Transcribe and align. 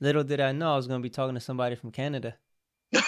Little 0.00 0.24
did 0.24 0.40
I 0.40 0.52
know 0.52 0.72
I 0.72 0.76
was 0.76 0.86
going 0.86 1.00
to 1.00 1.02
be 1.02 1.10
talking 1.10 1.34
to 1.34 1.40
somebody 1.40 1.76
from 1.76 1.90
Canada. 1.90 2.36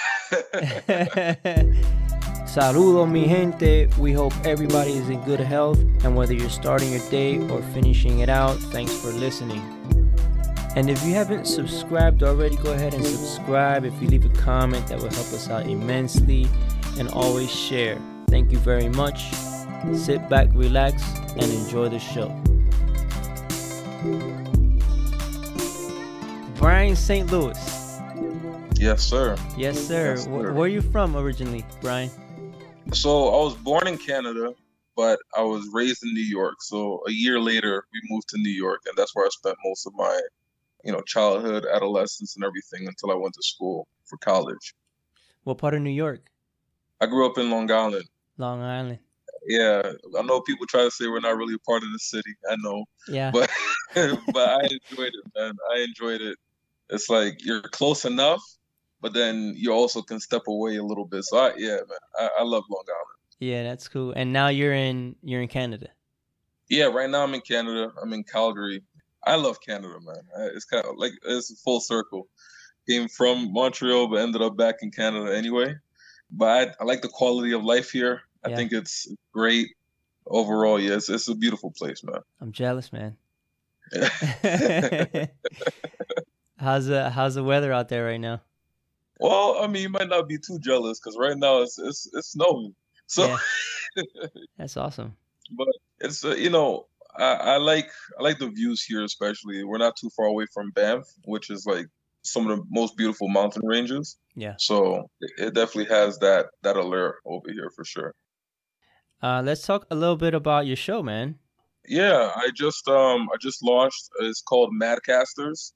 Saludo, 2.53 3.11
mi 3.11 3.27
gente. 3.27 3.89
We 3.99 4.13
hope 4.13 4.35
everybody 4.45 4.93
is 4.93 5.09
in 5.09 5.23
good 5.23 5.41
health. 5.41 5.79
And 6.05 6.15
whether 6.15 6.35
you're 6.35 6.51
starting 6.51 6.93
your 6.93 7.11
day 7.11 7.39
or 7.49 7.63
finishing 7.73 8.19
it 8.19 8.29
out, 8.29 8.59
thanks 8.75 8.95
for 8.95 9.09
listening. 9.09 9.63
And 10.77 10.91
if 10.91 11.03
you 11.03 11.15
haven't 11.15 11.47
subscribed 11.47 12.23
already, 12.23 12.57
go 12.57 12.75
ahead 12.75 12.93
and 12.93 13.07
subscribe. 13.07 13.87
If 13.87 13.95
you 14.03 14.09
leave 14.09 14.27
a 14.27 14.37
comment, 14.41 14.87
that 14.89 14.99
will 14.99 15.11
help 15.11 15.33
us 15.33 15.49
out 15.49 15.67
immensely. 15.67 16.47
And 16.99 17.09
always 17.09 17.51
share. 17.51 17.99
Thank 18.29 18.53
you 18.53 18.59
very 18.59 18.91
much. 18.91 19.33
Sit 19.95 20.29
back, 20.29 20.49
relax, 20.53 21.03
and 21.33 21.45
enjoy 21.45 21.89
the 21.89 21.99
show. 21.99 22.29
Brian 26.63 26.95
St. 26.95 27.29
Louis. 27.33 27.59
Yes, 28.77 29.03
sir. 29.03 29.35
Yes, 29.57 29.85
sir. 29.85 30.13
Yes, 30.13 30.23
sir. 30.23 30.31
Where, 30.31 30.53
where 30.53 30.67
are 30.67 30.69
you 30.69 30.81
from 30.81 31.17
originally, 31.17 31.65
Brian? 31.81 32.09
So 32.93 33.31
I 33.35 33.43
was 33.43 33.55
born 33.55 33.89
in 33.89 33.99
Canada, 33.99 34.55
but 34.95 35.19
I 35.37 35.43
was 35.43 35.69
raised 35.73 36.05
in 36.05 36.15
New 36.15 36.25
York. 36.25 36.63
So 36.63 37.03
a 37.09 37.11
year 37.11 37.41
later, 37.41 37.83
we 37.93 38.01
moved 38.09 38.29
to 38.29 38.39
New 38.39 38.53
York, 38.53 38.83
and 38.87 38.97
that's 38.97 39.13
where 39.13 39.27
I 39.27 39.29
spent 39.31 39.57
most 39.65 39.89
of 39.89 39.93
my, 39.97 40.21
you 40.85 40.93
know, 40.93 41.01
childhood, 41.01 41.67
adolescence, 41.67 42.37
and 42.37 42.45
everything 42.45 42.87
until 42.87 43.11
I 43.11 43.17
went 43.17 43.35
to 43.35 43.43
school 43.43 43.89
for 44.05 44.17
college. 44.19 44.73
What 45.43 45.59
part 45.59 45.75
of 45.75 45.83
New 45.83 45.91
York? 45.91 46.31
I 47.01 47.07
grew 47.07 47.27
up 47.27 47.39
in 47.39 47.51
Long 47.51 47.69
Island. 47.73 48.05
Long 48.39 48.63
Island. 48.63 49.01
Yeah, 49.49 49.83
I 50.17 50.23
know 50.23 50.41
people 50.43 50.67
try 50.69 50.85
to 50.85 50.93
say 50.93 51.09
we're 51.09 51.19
not 51.19 51.37
really 51.37 51.55
a 51.55 51.69
part 51.69 51.83
of 51.83 51.91
the 51.93 51.99
city. 51.99 52.31
I 52.49 52.55
know, 52.61 52.85
Yeah. 53.09 53.33
but 53.33 53.51
but 54.33 54.49
I 54.49 54.61
enjoyed 54.63 55.13
it, 55.13 55.25
man. 55.37 55.57
I 55.75 55.81
enjoyed 55.81 56.21
it. 56.21 56.39
It's 56.93 57.09
like 57.11 57.45
you're 57.45 57.63
close 57.63 58.05
enough, 58.05 58.43
but 59.01 59.13
then 59.15 59.55
you 59.57 59.73
also 59.73 60.03
can 60.03 60.21
step 60.21 60.43
away 60.47 60.77
a 60.77 60.85
little 60.85 61.05
bit. 61.07 61.25
So 61.25 61.39
I, 61.39 61.53
yeah, 61.57 61.77
man, 61.77 61.99
I, 62.21 62.29
I 62.41 62.43
love 62.45 62.65
Long 62.71 62.85
Island. 62.87 63.19
yeah, 63.41 63.63
that's 63.65 63.89
cool. 63.89 64.13
And 64.15 64.33
now 64.33 64.49
you're 64.49 64.75
in 64.75 65.17
you're 65.23 65.43
in 65.43 65.49
Canada. 65.49 65.89
Yeah, 66.69 66.85
right 66.85 67.11
now 67.11 67.23
I'm 67.25 67.35
in 67.35 67.41
Canada. 67.41 67.93
I'm 68.01 68.13
in 68.13 68.23
Calgary. 68.25 68.83
I 69.25 69.37
love 69.37 69.59
Canada, 69.61 69.99
man. 70.01 70.23
It's 70.55 70.65
kind 70.65 70.85
of 70.85 70.97
like 70.97 71.13
it's 71.25 71.51
a 71.51 71.57
full 71.57 71.81
circle. 71.81 72.29
Came 72.89 73.09
from 73.09 73.53
Montreal, 73.53 74.09
but 74.09 74.17
ended 74.21 74.43
up 74.43 74.57
back 74.57 74.77
in 74.83 74.91
Canada 74.91 75.37
anyway. 75.37 75.75
But 76.31 76.49
I, 76.81 76.83
I 76.83 76.85
like 76.85 77.03
the 77.03 77.09
quality 77.09 77.53
of 77.53 77.63
life 77.65 77.91
here. 77.91 78.23
I 78.45 78.49
Yeah. 78.51 78.57
think 78.57 78.73
it's 78.73 79.07
great 79.33 79.69
overall. 80.27 80.81
Yes, 80.81 81.09
it's 81.09 81.29
a 81.29 81.35
beautiful 81.35 81.71
place, 81.77 82.03
man. 82.03 82.21
I'm 82.41 82.53
jealous, 82.53 82.91
man. 82.93 83.17
how's 86.63 86.87
the 86.87 87.11
how's 87.11 87.35
the 87.35 87.45
weather 87.45 87.73
out 87.73 87.89
there 87.89 88.07
right 88.07 88.21
now? 88.21 88.41
well, 89.21 89.59
I 89.61 89.67
mean, 89.69 89.83
you 89.83 89.89
might 89.89 90.09
not 90.09 90.29
be 90.29 90.39
too 90.39 90.59
jealous 90.59 90.99
because 90.99 91.17
right 91.19 91.37
now 91.37 91.63
it's 91.63 91.79
it's 91.79 92.11
it's 92.13 92.33
snowing. 92.33 92.75
So 93.07 93.27
Yeah. 93.27 93.39
That's 94.59 94.77
awesome. 94.77 95.17
But 95.51 95.69
it's 96.01 96.25
uh, 96.25 96.35
you 96.35 96.51
know 96.51 96.87
I, 97.17 97.33
I 97.35 97.57
like 97.59 97.91
I 98.19 98.23
like 98.23 98.39
the 98.39 98.49
views 98.49 98.83
here 98.83 99.05
especially. 99.05 99.65
We're 99.65 99.79
not 99.79 99.97
too 99.97 100.11
far 100.17 100.27
away 100.27 100.47
from 100.53 100.71
Banff, 100.71 101.07
which 101.25 101.51
is 101.51 101.67
like 101.67 101.87
some 102.23 102.49
of 102.49 102.59
the 102.59 102.65
most 102.71 102.97
beautiful 102.97 103.29
mountain 103.29 103.67
ranges. 103.67 104.17
Yeah. 104.35 104.55
So 104.59 105.11
it, 105.21 105.31
it 105.39 105.55
definitely 105.55 105.95
has 105.95 106.19
that 106.19 106.47
that 106.63 106.77
allure 106.77 107.19
over 107.25 107.51
here 107.51 107.71
for 107.75 107.85
sure. 107.85 108.15
Uh, 109.23 109.43
let's 109.45 109.65
talk 109.65 109.87
a 109.91 109.95
little 109.95 110.17
bit 110.17 110.35
about 110.35 110.67
your 110.67 110.77
show, 110.77 111.03
man. 111.03 111.39
Yeah, 111.87 112.33
I 112.35 112.51
just 112.55 112.89
um 112.89 113.29
I 113.33 113.37
just 113.41 113.63
launched. 113.63 114.09
It's 114.21 114.43
called 114.43 114.71
Madcasters. 114.73 115.73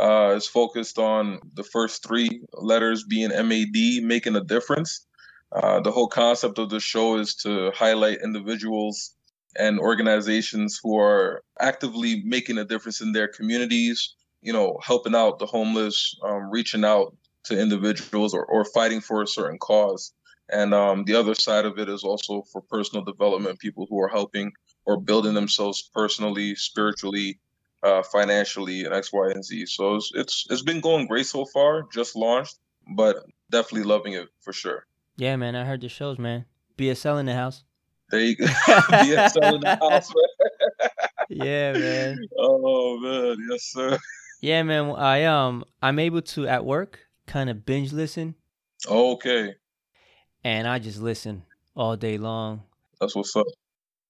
Uh, 0.00 0.32
it's 0.34 0.48
focused 0.48 0.98
on 0.98 1.40
the 1.54 1.62
first 1.62 2.02
three 2.02 2.40
letters 2.54 3.04
being 3.04 3.28
MAD, 3.28 4.02
making 4.02 4.34
a 4.34 4.40
difference. 4.42 5.06
Uh, 5.52 5.80
the 5.80 5.90
whole 5.90 6.08
concept 6.08 6.58
of 6.58 6.70
the 6.70 6.80
show 6.80 7.18
is 7.18 7.34
to 7.34 7.70
highlight 7.72 8.22
individuals 8.24 9.14
and 9.58 9.78
organizations 9.78 10.80
who 10.82 10.98
are 10.98 11.42
actively 11.60 12.22
making 12.24 12.56
a 12.56 12.64
difference 12.64 13.02
in 13.02 13.12
their 13.12 13.28
communities. 13.28 14.14
You 14.40 14.54
know, 14.54 14.78
helping 14.82 15.14
out 15.14 15.38
the 15.38 15.44
homeless, 15.44 16.16
um, 16.24 16.50
reaching 16.50 16.82
out 16.82 17.14
to 17.44 17.60
individuals, 17.60 18.32
or, 18.32 18.46
or 18.46 18.64
fighting 18.64 19.02
for 19.02 19.20
a 19.22 19.26
certain 19.26 19.58
cause. 19.58 20.14
And 20.50 20.72
um, 20.72 21.04
the 21.04 21.14
other 21.14 21.34
side 21.34 21.66
of 21.66 21.78
it 21.78 21.90
is 21.90 22.04
also 22.04 22.42
for 22.50 22.62
personal 22.62 23.04
development, 23.04 23.58
people 23.58 23.86
who 23.90 24.00
are 24.00 24.08
helping 24.08 24.50
or 24.86 24.98
building 24.98 25.34
themselves 25.34 25.90
personally, 25.94 26.54
spiritually, 26.54 27.38
uh, 27.82 28.02
financially, 28.02 28.84
and 28.84 28.94
X, 28.94 29.12
Y, 29.12 29.30
and 29.30 29.44
Z. 29.44 29.66
So 29.66 29.96
it's, 29.96 30.10
it's 30.14 30.46
it's 30.50 30.62
been 30.62 30.80
going 30.80 31.06
great 31.06 31.26
so 31.26 31.44
far. 31.46 31.84
Just 31.92 32.16
launched, 32.16 32.58
but 32.94 33.16
definitely 33.50 33.88
loving 33.88 34.12
it 34.14 34.28
for 34.40 34.52
sure. 34.52 34.86
Yeah, 35.16 35.36
man. 35.36 35.54
I 35.56 35.64
heard 35.64 35.80
the 35.80 35.88
shows, 35.88 36.18
man. 36.18 36.44
BSL 36.78 37.20
in 37.20 37.26
the 37.26 37.34
house. 37.34 37.62
There 38.10 38.20
you 38.20 38.36
go. 38.36 38.44
BSL 39.04 39.54
in 39.56 39.60
the 39.60 39.76
house, 39.76 40.08
man. 40.08 40.88
Yeah, 41.32 41.72
man. 41.74 42.18
Oh 42.36 42.98
man, 42.98 43.36
yes 43.48 43.62
sir. 43.70 43.96
Yeah, 44.40 44.64
man. 44.64 44.90
I 44.96 45.24
um 45.24 45.62
I'm 45.80 46.00
able 46.00 46.22
to 46.22 46.48
at 46.48 46.64
work 46.64 46.98
kind 47.28 47.48
of 47.48 47.64
binge 47.64 47.92
listen, 47.92 48.34
Okay, 48.88 49.54
and 50.42 50.66
I 50.66 50.80
just 50.80 51.00
listen 51.00 51.44
all 51.76 51.96
day 51.96 52.18
long. 52.18 52.64
that's 53.00 53.14
what's 53.14 53.36
up. 53.36 53.46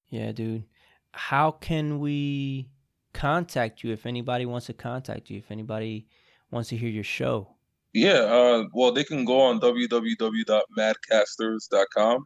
Yeah, 0.09 0.33
dude. 0.33 0.65
How 1.13 1.51
can 1.51 1.99
we 1.99 2.70
contact 3.13 3.83
you 3.83 3.93
if 3.93 4.07
anybody 4.07 4.47
wants 4.47 4.67
to 4.67 4.73
contact 4.73 5.29
you? 5.31 5.39
If 5.39 5.51
anybody 5.51 6.07
wants 6.51 6.69
to 6.71 6.77
hear 6.77 6.89
your 6.89 7.05
show? 7.05 7.49
Yeah, 7.93 8.21
uh, 8.21 8.65
well, 8.73 8.93
they 8.93 9.05
can 9.05 9.25
go 9.25 9.41
on 9.41 9.61
www.madcasters.com. 9.61 12.25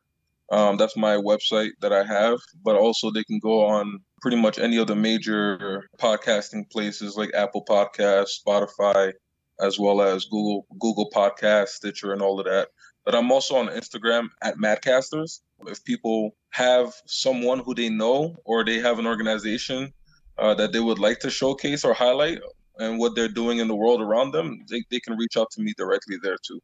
Um, 0.53 0.77
that's 0.77 0.97
my 0.97 1.17
website 1.17 1.71
that 1.81 1.93
I 1.93 2.05
have, 2.05 2.39
but 2.63 2.77
also 2.77 3.11
they 3.11 3.25
can 3.25 3.39
go 3.39 3.65
on 3.65 4.01
pretty 4.21 4.37
much 4.37 4.59
any 4.59 4.77
of 4.77 4.87
the 4.87 4.95
major 4.95 5.89
podcasting 5.99 6.71
places 6.71 7.17
like 7.17 7.31
Apple 7.35 7.65
Podcasts, 7.65 8.43
Spotify, 8.47 9.15
as 9.59 9.79
well 9.79 10.03
as 10.03 10.27
Google 10.27 10.67
Google 10.79 11.11
Podcasts, 11.11 11.69
Stitcher, 11.69 12.13
and 12.13 12.21
all 12.21 12.39
of 12.39 12.45
that. 12.47 12.69
But 13.07 13.15
I'm 13.15 13.33
also 13.33 13.57
on 13.57 13.69
Instagram 13.69 14.29
at 14.43 14.57
Madcasters. 14.57 15.41
If 15.67 15.83
people 15.85 16.37
have 16.51 16.93
someone 17.07 17.61
who 17.61 17.75
they 17.75 17.89
know 17.89 18.37
or 18.45 18.65
they 18.65 18.81
have 18.81 18.99
an 18.99 19.07
organization 19.07 19.95
uh, 20.39 20.55
that 20.55 20.73
they 20.73 20.81
would 20.81 20.99
like 20.99 21.21
to 21.21 21.31
showcase 21.31 21.85
or 21.85 21.95
highlight, 21.95 22.41
and 22.79 22.99
what 22.99 23.15
they're 23.15 23.29
doing 23.29 23.59
in 23.59 23.69
the 23.69 23.75
world 23.75 24.01
around 24.01 24.33
them, 24.33 24.65
they, 24.69 24.83
they 24.91 25.01
can 25.01 25.17
reach 25.17 25.37
out 25.37 25.51
to 25.53 25.63
me 25.63 25.73
directly 25.77 26.17
there 26.23 26.37
too. 26.43 26.61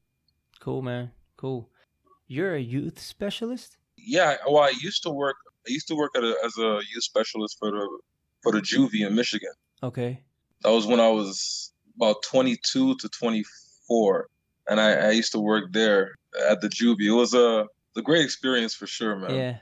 Cool, 0.58 0.82
man. 0.82 1.10
Cool. 1.36 1.68
You're 2.26 2.54
a 2.54 2.60
youth 2.60 3.00
specialist? 3.00 3.76
Yeah, 3.96 4.36
well, 4.46 4.62
I 4.62 4.72
used 4.80 5.02
to 5.04 5.10
work. 5.10 5.36
I 5.66 5.72
used 5.72 5.88
to 5.88 5.94
work 5.94 6.12
at 6.16 6.24
a, 6.24 6.34
as 6.44 6.56
a 6.58 6.80
youth 6.92 7.04
specialist 7.04 7.58
for 7.58 7.70
the 7.70 7.98
for 8.42 8.52
the 8.52 8.60
juvie 8.60 9.06
in 9.06 9.14
Michigan. 9.14 9.52
Okay. 9.82 10.22
That 10.62 10.70
was 10.70 10.86
when 10.86 11.00
I 11.00 11.08
was 11.08 11.72
about 11.96 12.22
22 12.22 12.96
to 12.96 13.08
24, 13.08 14.28
and 14.68 14.80
I, 14.80 14.92
I 14.92 15.10
used 15.10 15.32
to 15.32 15.38
work 15.38 15.72
there 15.72 16.14
at 16.48 16.60
the 16.60 16.68
juvie. 16.68 17.08
It 17.08 17.12
was 17.12 17.34
a 17.34 17.66
a 17.96 18.02
great 18.02 18.24
experience 18.24 18.74
for 18.74 18.86
sure, 18.86 19.16
man. 19.16 19.34
Yeah. 19.34 19.56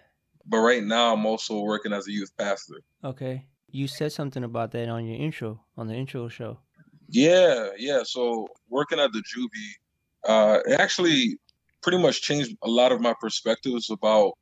But 0.46 0.58
right 0.58 0.82
now, 0.82 1.12
I'm 1.12 1.26
also 1.26 1.60
working 1.60 1.92
as 1.92 2.06
a 2.08 2.12
youth 2.12 2.30
pastor. 2.36 2.80
Okay. 3.04 3.46
You 3.70 3.86
said 3.86 4.12
something 4.12 4.44
about 4.44 4.72
that 4.72 4.88
on 4.88 5.06
your 5.06 5.20
intro, 5.20 5.60
on 5.76 5.88
the 5.88 5.94
intro 5.94 6.28
show. 6.28 6.58
Yeah, 7.08 7.70
yeah. 7.78 8.02
So 8.04 8.48
working 8.68 8.98
at 8.98 9.12
the 9.12 9.20
juvie, 9.20 9.72
uh, 10.26 10.60
it 10.66 10.80
actually 10.80 11.38
pretty 11.82 11.98
much 11.98 12.22
changed 12.22 12.56
a 12.62 12.68
lot 12.68 12.92
of 12.92 13.00
my 13.00 13.14
perspectives 13.20 13.90
about 13.90 14.32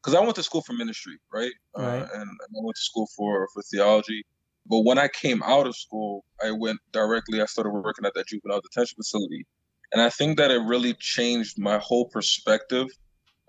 because 0.00 0.14
I 0.14 0.20
went 0.20 0.34
to 0.36 0.42
school 0.42 0.62
for 0.62 0.72
ministry, 0.72 1.18
right? 1.32 1.52
Right. 1.76 2.02
Uh, 2.02 2.08
and, 2.14 2.22
and 2.22 2.56
I 2.56 2.60
went 2.62 2.76
to 2.76 2.82
school 2.82 3.08
for 3.16 3.48
for 3.52 3.62
theology. 3.62 4.24
But 4.66 4.80
when 4.80 4.98
I 4.98 5.08
came 5.08 5.42
out 5.42 5.66
of 5.66 5.74
school, 5.76 6.24
I 6.42 6.52
went 6.52 6.78
directly. 6.92 7.40
I 7.40 7.46
started 7.46 7.70
working 7.70 8.04
at 8.04 8.14
that 8.14 8.28
juvenile 8.28 8.60
detention 8.60 8.96
facility, 8.96 9.46
and 9.92 10.00
I 10.00 10.10
think 10.10 10.38
that 10.38 10.50
it 10.50 10.60
really 10.62 10.94
changed 10.94 11.58
my 11.58 11.78
whole 11.78 12.06
perspective 12.06 12.86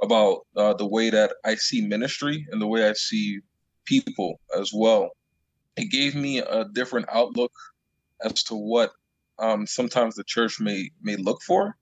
about 0.01 0.47
uh, 0.57 0.73
the 0.73 0.87
way 0.87 1.11
that 1.11 1.33
I 1.45 1.55
see 1.55 1.85
ministry 1.85 2.47
and 2.51 2.59
the 2.61 2.67
way 2.67 2.89
I 2.89 2.93
see 2.93 3.39
people 3.85 4.39
as 4.57 4.71
well. 4.73 5.11
It 5.77 5.91
gave 5.91 6.15
me 6.15 6.39
a 6.39 6.65
different 6.65 7.07
outlook 7.11 7.53
as 8.23 8.43
to 8.43 8.55
what 8.55 8.91
um, 9.39 9.65
sometimes 9.65 10.15
the 10.15 10.23
church 10.23 10.59
may 10.59 10.91
may 11.01 11.15
look 11.15 11.41
for. 11.41 11.75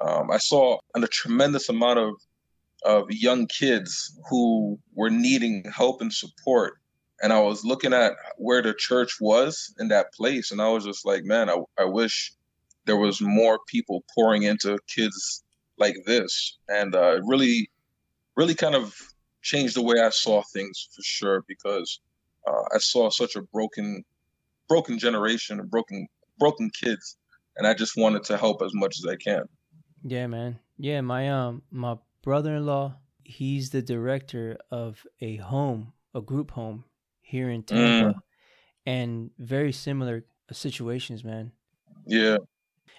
Um, 0.00 0.30
I 0.30 0.38
saw 0.38 0.78
a 0.94 1.06
tremendous 1.06 1.68
amount 1.68 1.98
of 1.98 2.14
of 2.84 3.10
young 3.10 3.46
kids 3.46 4.18
who 4.28 4.78
were 4.94 5.10
needing 5.10 5.64
help 5.74 6.00
and 6.00 6.12
support, 6.12 6.78
and 7.22 7.32
I 7.32 7.40
was 7.40 7.64
looking 7.64 7.92
at 7.92 8.14
where 8.36 8.62
the 8.62 8.74
church 8.74 9.18
was 9.20 9.74
in 9.78 9.88
that 9.88 10.12
place, 10.14 10.50
and 10.50 10.60
I 10.60 10.68
was 10.68 10.84
just 10.84 11.06
like, 11.06 11.24
man, 11.24 11.48
I, 11.48 11.58
I 11.78 11.84
wish 11.84 12.32
there 12.84 12.96
was 12.96 13.20
more 13.20 13.60
people 13.68 14.04
pouring 14.14 14.42
into 14.42 14.78
kids 14.88 15.44
like 15.78 15.96
this, 16.06 16.58
and 16.68 16.94
uh, 16.94 17.16
it 17.16 17.22
really, 17.24 17.70
really 18.36 18.54
kind 18.54 18.74
of 18.74 18.96
changed 19.42 19.76
the 19.76 19.82
way 19.82 20.00
I 20.00 20.10
saw 20.10 20.42
things 20.52 20.88
for 20.94 21.02
sure 21.02 21.44
because 21.46 22.00
uh, 22.46 22.62
I 22.74 22.78
saw 22.78 23.10
such 23.10 23.36
a 23.36 23.42
broken 23.42 24.04
broken 24.68 24.98
generation 24.98 25.60
and 25.60 25.70
broken 25.70 26.06
broken 26.38 26.70
kids 26.70 27.16
and 27.56 27.66
I 27.66 27.74
just 27.74 27.96
wanted 27.96 28.24
to 28.24 28.36
help 28.36 28.62
as 28.62 28.72
much 28.74 28.98
as 28.98 29.06
I 29.06 29.16
can. 29.16 29.42
Yeah, 30.02 30.26
man. 30.26 30.58
Yeah, 30.78 31.00
my 31.00 31.28
um 31.30 31.62
my 31.70 31.96
brother-in-law, 32.22 32.96
he's 33.24 33.70
the 33.70 33.82
director 33.82 34.58
of 34.70 35.04
a 35.20 35.36
home, 35.36 35.92
a 36.14 36.20
group 36.20 36.52
home 36.52 36.84
here 37.20 37.50
in 37.50 37.62
Tampa, 37.62 38.18
mm. 38.18 38.22
and 38.86 39.30
very 39.38 39.72
similar 39.72 40.24
situations, 40.50 41.24
man. 41.24 41.52
Yeah. 42.06 42.38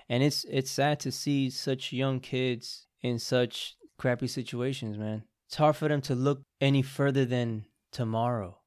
And 0.10 0.24
it's 0.24 0.46
it's 0.50 0.72
sad 0.72 1.00
to 1.02 1.12
see 1.12 1.50
such 1.50 1.94
young 1.94 2.20
kids 2.20 2.88
in 3.02 3.20
such 3.20 3.76
crappy 3.98 4.28
situations, 4.28 4.98
man. 4.98 5.24
It's 5.48 5.56
hard 5.56 5.76
for 5.76 5.88
them 5.88 6.02
to 6.02 6.16
look 6.16 6.42
any 6.62 6.82
further 6.82 7.26
than 7.26 7.66
tomorrow. 7.92 8.58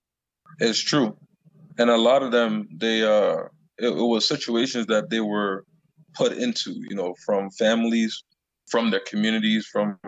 It's 0.58 0.80
true. 0.80 1.16
And 1.78 1.90
a 1.90 1.96
lot 1.96 2.22
of 2.22 2.32
them 2.32 2.68
they 2.76 3.02
uh 3.02 3.44
it, 3.78 3.88
it 3.88 4.06
was 4.12 4.26
situations 4.26 4.86
that 4.86 5.10
they 5.10 5.20
were 5.20 5.64
put 6.14 6.32
into, 6.32 6.72
you 6.88 6.96
know, 6.96 7.14
from 7.24 7.50
families, 7.50 8.24
from 8.70 8.90
their 8.90 9.00
communities, 9.00 9.66
from 9.70 9.98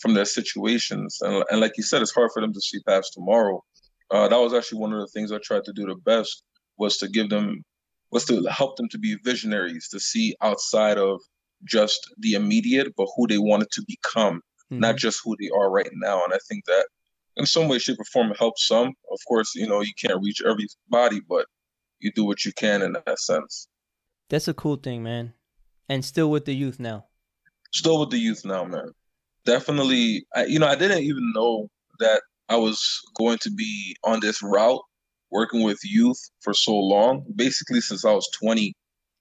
from 0.00 0.14
their 0.14 0.26
situations. 0.26 1.18
And, 1.22 1.44
and 1.50 1.60
like 1.60 1.72
you 1.76 1.82
said, 1.82 2.02
it's 2.02 2.14
hard 2.14 2.30
for 2.32 2.42
them 2.42 2.52
to 2.52 2.60
see 2.60 2.80
past 2.80 3.12
tomorrow. 3.14 3.62
Uh, 4.10 4.28
that 4.28 4.38
was 4.38 4.52
actually 4.52 4.80
one 4.80 4.92
of 4.92 5.00
the 5.00 5.06
things 5.06 5.32
I 5.32 5.38
tried 5.38 5.64
to 5.64 5.72
do 5.72 5.86
the 5.86 5.94
best 6.04 6.42
was 6.76 6.98
to 6.98 7.08
give 7.08 7.30
them 7.30 7.64
was 8.10 8.24
to 8.26 8.44
help 8.44 8.76
them 8.76 8.88
to 8.90 8.98
be 8.98 9.16
visionaries, 9.24 9.88
to 9.88 9.98
see 9.98 10.36
outside 10.42 10.98
of 10.98 11.20
just 11.64 11.98
the 12.18 12.34
immediate, 12.34 12.94
but 12.96 13.08
who 13.16 13.26
they 13.26 13.38
wanted 13.38 13.70
to 13.72 13.82
become, 13.88 14.36
mm-hmm. 14.36 14.80
not 14.80 14.96
just 14.96 15.20
who 15.24 15.34
they 15.40 15.50
are 15.58 15.70
right 15.70 15.90
now. 15.94 16.22
And 16.22 16.32
I 16.32 16.38
think 16.48 16.64
that 16.66 16.86
in 17.36 17.46
some 17.46 17.68
way, 17.68 17.78
shape, 17.78 17.98
or 17.98 18.04
form, 18.04 18.30
it 18.30 18.38
helps 18.38 18.66
some. 18.66 18.88
Of 18.88 19.18
course, 19.26 19.54
you 19.54 19.68
know, 19.68 19.80
you 19.80 19.92
can't 20.00 20.22
reach 20.22 20.40
everybody, 20.44 21.20
but 21.28 21.46
you 22.00 22.12
do 22.12 22.24
what 22.24 22.44
you 22.44 22.52
can 22.52 22.82
in 22.82 22.92
that 22.92 23.18
sense. 23.18 23.68
That's 24.28 24.48
a 24.48 24.54
cool 24.54 24.76
thing, 24.76 25.02
man 25.02 25.34
and 25.88 26.04
still 26.04 26.30
with 26.30 26.44
the 26.44 26.54
youth 26.54 26.80
now. 26.80 27.06
Still 27.72 28.00
with 28.00 28.10
the 28.10 28.18
youth 28.18 28.44
now, 28.44 28.64
man. 28.64 28.90
Definitely, 29.44 30.26
I, 30.34 30.44
you 30.46 30.58
know, 30.58 30.66
I 30.66 30.76
didn't 30.76 31.02
even 31.02 31.32
know 31.34 31.68
that 32.00 32.22
I 32.48 32.56
was 32.56 33.00
going 33.16 33.38
to 33.38 33.50
be 33.50 33.96
on 34.04 34.20
this 34.20 34.42
route 34.42 34.82
working 35.30 35.62
with 35.62 35.78
youth 35.82 36.18
for 36.40 36.54
so 36.54 36.74
long. 36.74 37.24
Basically, 37.34 37.80
since 37.80 38.04
I 38.04 38.12
was 38.12 38.28
20, 38.40 38.74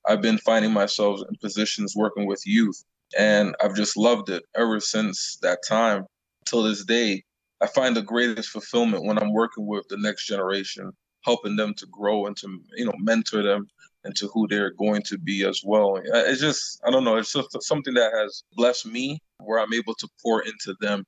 I've 0.07 0.21
been 0.21 0.37
finding 0.37 0.71
myself 0.71 1.19
in 1.27 1.35
positions 1.41 1.95
working 1.95 2.25
with 2.25 2.41
youth, 2.45 2.83
and 3.17 3.55
I've 3.61 3.75
just 3.75 3.97
loved 3.97 4.29
it 4.29 4.43
ever 4.55 4.79
since 4.79 5.37
that 5.41 5.59
time 5.67 6.05
till 6.45 6.63
this 6.63 6.85
day. 6.85 7.23
I 7.63 7.67
find 7.67 7.95
the 7.95 8.01
greatest 8.01 8.49
fulfillment 8.49 9.05
when 9.05 9.17
I'm 9.17 9.31
working 9.31 9.65
with 9.65 9.87
the 9.87 9.97
next 9.97 10.27
generation, 10.27 10.91
helping 11.21 11.55
them 11.55 11.73
to 11.75 11.85
grow 11.87 12.25
and 12.25 12.35
to 12.37 12.59
you 12.75 12.85
know 12.85 12.93
mentor 12.97 13.41
them 13.41 13.67
into 14.05 14.27
who 14.33 14.47
they're 14.47 14.71
going 14.71 15.01
to 15.03 15.17
be 15.17 15.45
as 15.45 15.61
well. 15.63 15.97
It's 16.03 16.41
just, 16.41 16.81
I 16.85 16.91
don't 16.91 17.05
know, 17.05 17.15
it's 17.15 17.31
just 17.31 17.63
something 17.63 17.93
that 17.93 18.11
has 18.13 18.43
blessed 18.53 18.85
me 18.85 19.19
where 19.39 19.59
I'm 19.59 19.73
able 19.73 19.95
to 19.95 20.07
pour 20.21 20.41
into 20.41 20.75
them 20.81 21.05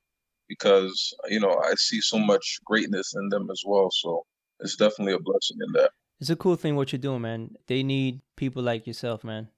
because, 0.48 1.14
you 1.28 1.40
know, 1.40 1.60
I 1.62 1.74
see 1.74 2.00
so 2.00 2.18
much 2.18 2.58
greatness 2.64 3.14
in 3.14 3.28
them 3.28 3.50
as 3.50 3.62
well. 3.66 3.90
So 3.90 4.24
it's 4.60 4.76
definitely 4.76 5.12
a 5.12 5.18
blessing 5.18 5.58
in 5.66 5.72
that. 5.74 5.90
It's 6.20 6.30
a 6.30 6.36
cool 6.36 6.56
thing 6.56 6.76
what 6.76 6.92
you're 6.92 6.98
doing, 6.98 7.20
man. 7.20 7.56
They 7.66 7.82
need 7.82 8.22
people 8.36 8.62
like 8.62 8.86
yourself, 8.86 9.22
man. 9.22 9.48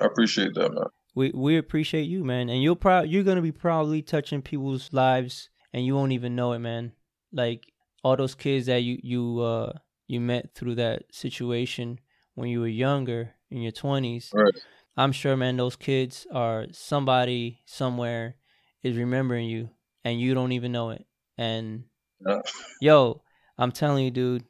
I 0.00 0.06
appreciate 0.06 0.54
that, 0.54 0.72
man. 0.72 0.86
We 1.14 1.32
we 1.34 1.56
appreciate 1.56 2.04
you, 2.04 2.24
man. 2.24 2.48
And 2.48 2.62
you'll 2.62 2.76
pro- 2.76 3.02
you're 3.02 3.24
gonna 3.24 3.42
be 3.42 3.52
probably 3.52 4.00
touching 4.00 4.40
people's 4.42 4.92
lives 4.92 5.50
and 5.76 5.86
you 5.86 5.94
won't 5.94 6.12
even 6.12 6.34
know 6.34 6.52
it, 6.52 6.58
man. 6.58 6.92
Like 7.32 7.70
all 8.02 8.16
those 8.16 8.36
kids 8.36 8.66
that 8.66 8.82
you 8.82 8.98
you 9.02 9.40
uh 9.40 9.72
you 10.06 10.20
met 10.20 10.54
through 10.54 10.76
that 10.76 11.02
situation 11.10 11.98
when 12.34 12.48
you 12.48 12.60
were 12.60 12.68
younger 12.68 13.34
in 13.50 13.60
your 13.60 13.72
20s 13.72 14.32
right. 14.32 14.54
i'm 14.96 15.10
sure 15.10 15.36
man 15.36 15.56
those 15.56 15.74
kids 15.74 16.24
are 16.32 16.66
somebody 16.70 17.60
somewhere 17.66 18.36
is 18.84 18.96
remembering 18.96 19.48
you 19.48 19.68
and 20.04 20.20
you 20.20 20.34
don't 20.34 20.52
even 20.52 20.70
know 20.70 20.90
it 20.90 21.04
and 21.36 21.82
yeah. 22.24 22.38
yo 22.80 23.22
i'm 23.58 23.72
telling 23.72 24.04
you 24.04 24.10
dude 24.12 24.44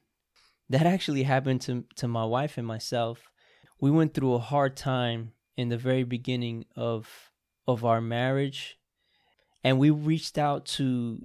that 0.69 0.85
actually 0.85 1.23
happened 1.23 1.63
to 1.63 1.83
to 1.95 2.07
my 2.07 2.27
wife 2.27 2.59
and 2.59 2.67
myself 2.67 3.31
we 3.81 3.91
went 3.91 4.13
through 4.13 4.35
a 4.35 4.39
hard 4.39 4.77
time 4.77 5.33
in 5.57 5.71
the 5.71 5.79
very 5.79 6.05
beginning 6.05 6.67
of 6.77 7.09
of 7.67 7.87
our 7.87 8.03
marriage 8.03 8.79
and 9.67 9.79
we 9.79 9.91
reached 9.91 10.39
out 10.39 10.65
to 10.65 11.21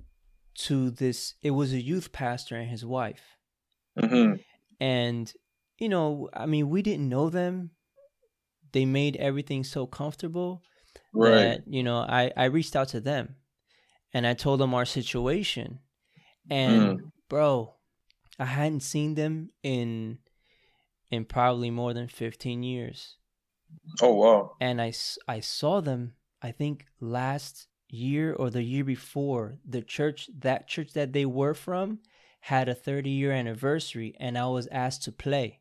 to 0.55 0.91
this 0.91 1.35
it 1.41 1.51
was 1.51 1.73
a 1.73 1.81
youth 1.81 2.11
pastor 2.11 2.55
and 2.55 2.69
his 2.69 2.85
wife 2.85 3.37
mm-hmm. 3.97 4.33
and 4.79 5.33
you 5.81 5.89
know, 5.89 6.29
I 6.31 6.45
mean, 6.45 6.69
we 6.69 6.83
didn't 6.83 7.09
know 7.09 7.31
them. 7.31 7.71
They 8.71 8.85
made 8.85 9.15
everything 9.17 9.63
so 9.63 9.87
comfortable 9.87 10.61
right. 11.11 11.31
that, 11.31 11.63
you 11.65 11.81
know, 11.81 11.97
I, 11.97 12.31
I 12.37 12.45
reached 12.45 12.75
out 12.75 12.89
to 12.89 13.01
them 13.01 13.35
and 14.13 14.27
I 14.27 14.35
told 14.35 14.59
them 14.59 14.75
our 14.75 14.85
situation. 14.85 15.79
And 16.51 16.99
mm. 16.99 17.11
bro, 17.27 17.73
I 18.37 18.45
hadn't 18.45 18.81
seen 18.81 19.15
them 19.15 19.49
in 19.63 20.19
in 21.09 21.25
probably 21.25 21.71
more 21.71 21.95
than 21.95 22.07
15 22.07 22.61
years. 22.61 23.17
Oh 24.03 24.13
wow. 24.13 24.51
And 24.61 24.79
I 24.79 24.93
I 25.27 25.39
saw 25.39 25.81
them 25.81 26.13
I 26.43 26.51
think 26.51 26.85
last 26.99 27.67
year 27.91 28.33
or 28.33 28.49
the 28.49 28.63
year 28.63 28.83
before. 28.83 29.57
The 29.67 29.81
church 29.81 30.29
that 30.39 30.67
church 30.67 30.93
that 30.93 31.13
they 31.13 31.25
were 31.25 31.53
from 31.53 31.99
had 32.41 32.67
a 32.67 32.75
30 32.75 33.09
year 33.09 33.31
anniversary 33.31 34.15
and 34.19 34.37
I 34.37 34.47
was 34.47 34.67
asked 34.71 35.03
to 35.03 35.11
play. 35.11 35.59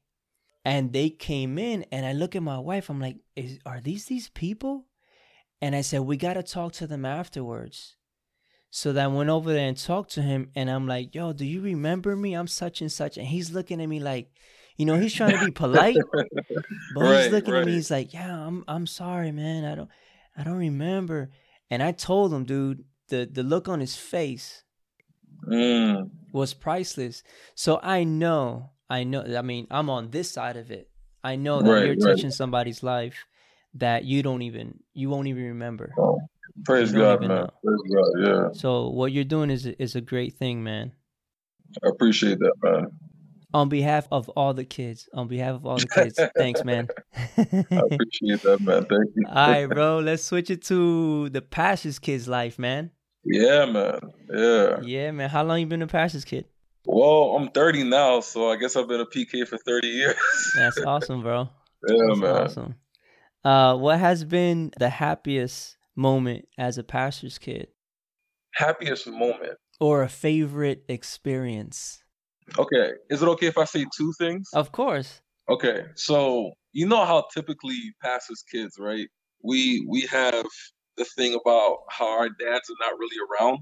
And 0.64 0.92
they 0.92 1.10
came 1.10 1.58
in 1.58 1.84
and 1.90 2.04
i 2.04 2.12
look 2.12 2.36
at 2.36 2.42
my 2.42 2.58
wife 2.58 2.90
i'm 2.90 3.00
like 3.00 3.16
are 3.66 3.80
these 3.80 4.06
these 4.06 4.28
people? 4.28 4.86
And 5.60 5.74
i 5.74 5.80
said 5.80 6.02
we 6.02 6.16
got 6.16 6.34
to 6.34 6.42
talk 6.42 6.72
to 6.74 6.86
them 6.86 7.04
afterwards. 7.04 7.96
So 8.72 8.92
that 8.92 9.04
I 9.04 9.08
went 9.08 9.30
over 9.30 9.52
there 9.52 9.66
and 9.66 9.76
talked 9.76 10.12
to 10.12 10.22
him 10.22 10.50
and 10.54 10.70
i'm 10.70 10.86
like 10.86 11.14
yo 11.14 11.32
do 11.32 11.44
you 11.44 11.60
remember 11.60 12.16
me? 12.16 12.34
I'm 12.34 12.46
such 12.46 12.80
and 12.80 12.92
such. 12.92 13.18
And 13.18 13.26
he's 13.26 13.50
looking 13.50 13.80
at 13.82 13.88
me 13.88 14.00
like 14.00 14.30
you 14.76 14.86
know 14.86 14.96
he's 14.96 15.14
trying 15.14 15.38
to 15.38 15.44
be 15.44 15.50
polite 15.64 15.98
but 16.12 16.26
right, 16.96 17.22
he's 17.24 17.32
looking 17.32 17.52
right. 17.52 17.60
at 17.60 17.66
me 17.66 17.72
he's 17.72 17.90
like 17.90 18.14
yeah 18.14 18.46
i'm 18.46 18.64
i'm 18.68 18.86
sorry 18.86 19.32
man. 19.32 19.64
I 19.64 19.74
don't 19.74 19.90
i 20.36 20.42
don't 20.42 20.56
remember 20.56 21.30
and 21.70 21.82
i 21.82 21.92
told 21.92 22.32
him 22.32 22.44
dude 22.44 22.84
the 23.08 23.28
the 23.30 23.42
look 23.42 23.68
on 23.68 23.80
his 23.80 23.96
face 23.96 24.64
mm. 25.46 26.10
was 26.32 26.54
priceless 26.54 27.22
so 27.54 27.80
i 27.82 28.04
know 28.04 28.70
I 28.90 29.04
know. 29.04 29.22
I 29.22 29.42
mean, 29.42 29.68
I'm 29.70 29.88
on 29.88 30.10
this 30.10 30.30
side 30.30 30.56
of 30.56 30.72
it. 30.72 30.90
I 31.22 31.36
know 31.36 31.62
that 31.62 31.70
right, 31.70 31.84
you're 31.84 31.94
right. 31.94 32.16
touching 32.16 32.32
somebody's 32.32 32.82
life 32.82 33.24
that 33.74 34.04
you 34.04 34.22
don't 34.22 34.42
even 34.42 34.80
you 34.94 35.08
won't 35.08 35.28
even 35.28 35.44
remember. 35.44 35.94
Oh, 35.96 36.18
praise 36.64 36.90
God, 36.90 37.20
man. 37.20 37.28
Know. 37.28 37.50
Praise 37.64 37.94
God. 37.94 38.08
Yeah. 38.18 38.48
So 38.52 38.88
what 38.88 39.12
you're 39.12 39.24
doing 39.24 39.48
is 39.48 39.64
is 39.64 39.94
a 39.94 40.00
great 40.00 40.34
thing, 40.34 40.64
man. 40.64 40.92
I 41.84 41.88
appreciate 41.88 42.40
that, 42.40 42.54
man. 42.62 42.88
On 43.52 43.68
behalf 43.68 44.06
of 44.12 44.28
all 44.30 44.54
the 44.54 44.64
kids, 44.64 45.08
on 45.12 45.26
behalf 45.26 45.56
of 45.56 45.66
all 45.66 45.76
the 45.76 45.88
kids, 45.88 46.20
thanks, 46.36 46.64
man. 46.64 46.88
I 47.16 47.36
appreciate 47.38 48.42
that, 48.42 48.58
man. 48.60 48.84
Thank 48.84 49.10
you. 49.16 49.24
all 49.28 49.50
right, 49.50 49.66
bro. 49.66 49.98
Let's 49.98 50.22
switch 50.22 50.50
it 50.50 50.62
to 50.66 51.28
the 51.30 51.42
pastor's 51.42 51.98
kid's 51.98 52.28
life, 52.28 52.58
man. 52.58 52.92
Yeah, 53.24 53.66
man. 53.66 54.00
Yeah. 54.32 54.80
Yeah, 54.82 55.10
man. 55.10 55.28
How 55.28 55.42
long 55.42 55.60
you 55.60 55.66
been 55.66 55.82
a 55.82 55.86
pastor's 55.86 56.24
kid? 56.24 56.46
Well, 56.86 57.36
I'm 57.36 57.48
30 57.50 57.84
now, 57.84 58.20
so 58.20 58.50
I 58.50 58.56
guess 58.56 58.76
I've 58.76 58.88
been 58.88 59.00
a 59.00 59.06
PK 59.06 59.46
for 59.46 59.58
30 59.58 59.88
years. 59.88 60.16
That's 60.56 60.80
awesome, 60.80 61.22
bro. 61.22 61.48
Yeah, 61.86 61.96
That's 62.08 62.20
man. 62.20 62.36
Awesome. 62.36 62.74
Uh, 63.44 63.76
what 63.76 63.98
has 63.98 64.24
been 64.24 64.70
the 64.78 64.88
happiest 64.88 65.76
moment 65.96 66.46
as 66.58 66.78
a 66.78 66.82
pastor's 66.82 67.38
kid? 67.38 67.68
Happiest 68.52 69.06
moment. 69.06 69.58
Or 69.78 70.02
a 70.02 70.08
favorite 70.08 70.84
experience? 70.88 72.02
Okay. 72.58 72.92
Is 73.08 73.22
it 73.22 73.28
okay 73.28 73.46
if 73.46 73.58
I 73.58 73.64
say 73.64 73.86
two 73.96 74.12
things? 74.18 74.48
Of 74.52 74.72
course. 74.72 75.20
Okay. 75.48 75.84
So 75.94 76.52
you 76.72 76.86
know 76.86 77.04
how 77.04 77.26
typically 77.32 77.94
pastors' 78.02 78.44
kids, 78.50 78.76
right? 78.78 79.08
We 79.42 79.84
we 79.88 80.02
have 80.02 80.46
the 80.96 81.04
thing 81.04 81.34
about 81.34 81.78
how 81.88 82.18
our 82.18 82.28
dads 82.28 82.70
are 82.70 82.76
not 82.80 82.98
really 82.98 83.16
around. 83.30 83.60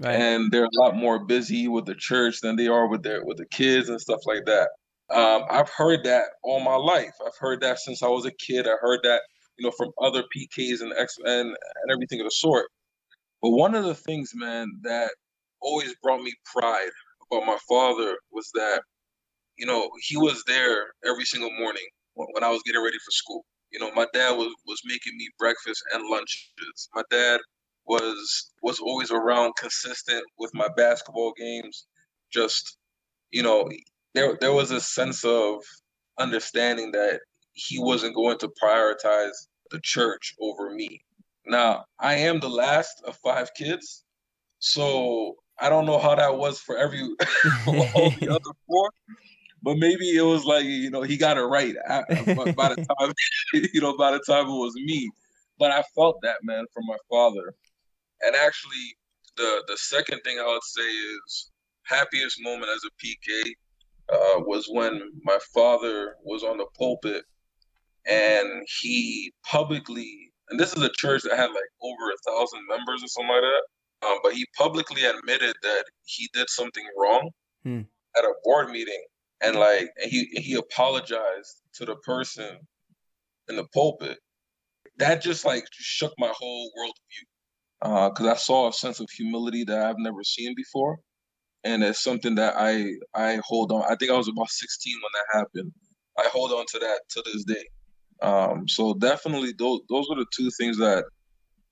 Right. 0.00 0.16
And 0.16 0.50
they're 0.50 0.64
a 0.64 0.80
lot 0.80 0.96
more 0.96 1.24
busy 1.24 1.68
with 1.68 1.84
the 1.84 1.94
church 1.94 2.40
than 2.40 2.56
they 2.56 2.66
are 2.66 2.88
with 2.88 3.02
their 3.02 3.24
with 3.24 3.38
the 3.38 3.46
kids 3.46 3.88
and 3.88 4.00
stuff 4.00 4.20
like 4.26 4.44
that. 4.46 4.68
Um, 5.10 5.44
I've 5.50 5.68
heard 5.68 6.04
that 6.04 6.24
all 6.42 6.60
my 6.60 6.76
life. 6.76 7.12
I've 7.24 7.36
heard 7.38 7.60
that 7.60 7.78
since 7.78 8.02
I 8.02 8.08
was 8.08 8.24
a 8.24 8.32
kid. 8.32 8.66
I 8.66 8.76
heard 8.80 9.00
that, 9.02 9.20
you 9.58 9.66
know, 9.66 9.72
from 9.76 9.90
other 10.00 10.24
PKs 10.34 10.80
and 10.80 10.92
X 10.98 11.16
and, 11.18 11.48
and 11.48 11.92
everything 11.92 12.20
of 12.20 12.26
the 12.26 12.30
sort. 12.30 12.66
But 13.42 13.50
one 13.50 13.74
of 13.74 13.84
the 13.84 13.94
things, 13.94 14.32
man, 14.34 14.68
that 14.82 15.10
always 15.60 15.94
brought 16.02 16.22
me 16.22 16.32
pride 16.54 16.90
about 17.32 17.46
my 17.46 17.58
father 17.68 18.16
was 18.32 18.50
that, 18.54 18.82
you 19.56 19.66
know, 19.66 19.90
he 20.08 20.16
was 20.16 20.42
there 20.46 20.92
every 21.06 21.24
single 21.24 21.50
morning 21.58 21.86
when 22.14 22.44
I 22.44 22.50
was 22.50 22.62
getting 22.64 22.82
ready 22.82 22.98
for 22.98 23.10
school. 23.10 23.44
You 23.70 23.80
know, 23.80 23.90
my 23.92 24.06
dad 24.12 24.32
was 24.32 24.52
was 24.66 24.80
making 24.84 25.16
me 25.16 25.28
breakfast 25.38 25.82
and 25.94 26.08
lunches. 26.08 26.88
My 26.94 27.02
dad 27.10 27.40
was 27.86 28.52
was 28.62 28.80
always 28.80 29.10
around, 29.10 29.54
consistent 29.58 30.24
with 30.38 30.50
my 30.54 30.68
basketball 30.76 31.32
games. 31.38 31.86
Just 32.32 32.76
you 33.30 33.42
know, 33.42 33.68
there 34.14 34.36
there 34.40 34.52
was 34.52 34.70
a 34.70 34.80
sense 34.80 35.24
of 35.24 35.62
understanding 36.18 36.92
that 36.92 37.20
he 37.54 37.78
wasn't 37.78 38.14
going 38.14 38.38
to 38.38 38.52
prioritize 38.62 39.48
the 39.70 39.80
church 39.82 40.34
over 40.40 40.70
me. 40.74 41.00
Now, 41.46 41.86
I 41.98 42.14
am 42.14 42.40
the 42.40 42.48
last 42.50 43.02
of 43.06 43.16
five 43.24 43.52
kids, 43.54 44.04
so 44.58 45.36
I 45.62 45.68
don't 45.68 45.86
know 45.86 45.98
how 45.98 46.14
that 46.14 46.36
was 46.36 46.58
for 46.58 46.76
every 46.76 47.00
all 47.66 48.10
the 48.10 48.28
other 48.30 48.50
four, 48.66 48.90
but 49.62 49.78
maybe 49.78 50.16
it 50.16 50.22
was 50.22 50.44
like 50.44 50.64
you 50.64 50.90
know 50.90 51.02
he 51.02 51.16
got 51.16 51.38
it 51.38 51.42
right 51.42 51.74
by 52.56 52.74
the 52.74 52.86
time 52.98 53.12
you 53.72 53.80
know 53.80 53.96
by 53.96 54.10
the 54.10 54.20
time 54.26 54.46
it 54.46 54.58
was 54.58 54.74
me. 54.74 55.10
But 55.58 55.70
I 55.70 55.82
felt 55.94 56.16
that 56.22 56.38
man 56.42 56.64
from 56.74 56.84
my 56.86 56.96
father, 57.08 57.54
and 58.22 58.34
actually 58.34 58.96
the 59.36 59.62
the 59.68 59.76
second 59.76 60.20
thing 60.24 60.38
I 60.38 60.46
would 60.46 60.64
say 60.64 60.82
is 60.82 61.50
happiest 61.84 62.42
moment 62.42 62.70
as 62.74 62.82
a 62.84 62.90
PK 63.04 63.52
uh, 64.12 64.40
was 64.40 64.68
when 64.70 65.00
my 65.22 65.38
father 65.54 66.16
was 66.24 66.42
on 66.42 66.58
the 66.58 66.66
pulpit 66.76 67.24
and 68.08 68.66
he 68.80 69.32
publicly 69.44 70.32
and 70.52 70.60
this 70.60 70.74
is 70.74 70.82
a 70.82 70.90
church 70.90 71.22
that 71.22 71.36
had 71.36 71.50
like 71.50 71.70
over 71.80 72.10
a 72.10 72.30
thousand 72.30 72.60
members 72.68 73.02
or 73.02 73.08
something 73.08 73.30
like 73.30 73.40
that. 73.40 73.62
Um, 74.04 74.18
but 74.22 74.32
he 74.32 74.46
publicly 74.56 75.04
admitted 75.04 75.54
that 75.62 75.84
he 76.04 76.28
did 76.32 76.50
something 76.50 76.84
wrong 76.98 77.30
hmm. 77.62 77.82
at 78.16 78.24
a 78.24 78.34
board 78.42 78.70
meeting, 78.70 79.02
and 79.42 79.56
like 79.56 79.90
and 80.02 80.10
he 80.10 80.24
he 80.32 80.54
apologized 80.54 81.62
to 81.74 81.84
the 81.84 81.96
person 81.96 82.58
in 83.48 83.56
the 83.56 83.64
pulpit. 83.72 84.18
That 84.98 85.22
just 85.22 85.44
like 85.44 85.64
shook 85.72 86.12
my 86.18 86.32
whole 86.36 86.70
worldview 86.78 88.10
because 88.10 88.26
uh, 88.26 88.32
I 88.32 88.36
saw 88.36 88.68
a 88.68 88.72
sense 88.72 89.00
of 89.00 89.08
humility 89.10 89.64
that 89.64 89.86
I've 89.86 89.98
never 89.98 90.22
seen 90.24 90.54
before, 90.56 90.98
and 91.64 91.82
it's 91.82 92.02
something 92.02 92.34
that 92.36 92.54
I 92.56 92.92
I 93.14 93.40
hold 93.44 93.72
on. 93.72 93.84
I 93.88 93.96
think 93.96 94.10
I 94.10 94.16
was 94.16 94.28
about 94.28 94.50
16 94.50 94.94
when 94.94 95.02
that 95.14 95.38
happened. 95.38 95.72
I 96.18 96.28
hold 96.32 96.52
on 96.52 96.66
to 96.72 96.78
that 96.80 97.00
to 97.10 97.22
this 97.26 97.44
day. 97.44 97.64
Um, 98.20 98.68
so 98.68 98.94
definitely 98.94 99.52
those 99.58 99.80
those 99.88 100.08
are 100.10 100.16
the 100.16 100.26
two 100.36 100.50
things 100.58 100.78
that 100.78 101.04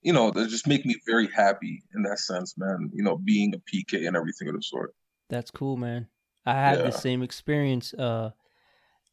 you 0.01 0.13
know 0.13 0.31
that 0.31 0.49
just 0.49 0.67
make 0.67 0.85
me 0.85 0.95
very 1.05 1.29
happy 1.35 1.83
in 1.95 2.03
that 2.03 2.19
sense, 2.19 2.57
man. 2.57 2.89
You 2.93 3.03
know, 3.03 3.17
being 3.17 3.53
a 3.53 3.59
PK 3.59 4.07
and 4.07 4.15
everything 4.15 4.47
of 4.47 4.55
the 4.55 4.61
sort. 4.61 4.93
That's 5.29 5.51
cool, 5.51 5.77
man. 5.77 6.07
I 6.45 6.53
had 6.53 6.79
yeah. 6.79 6.85
the 6.85 6.91
same 6.91 7.21
experience 7.21 7.93
uh 7.93 8.31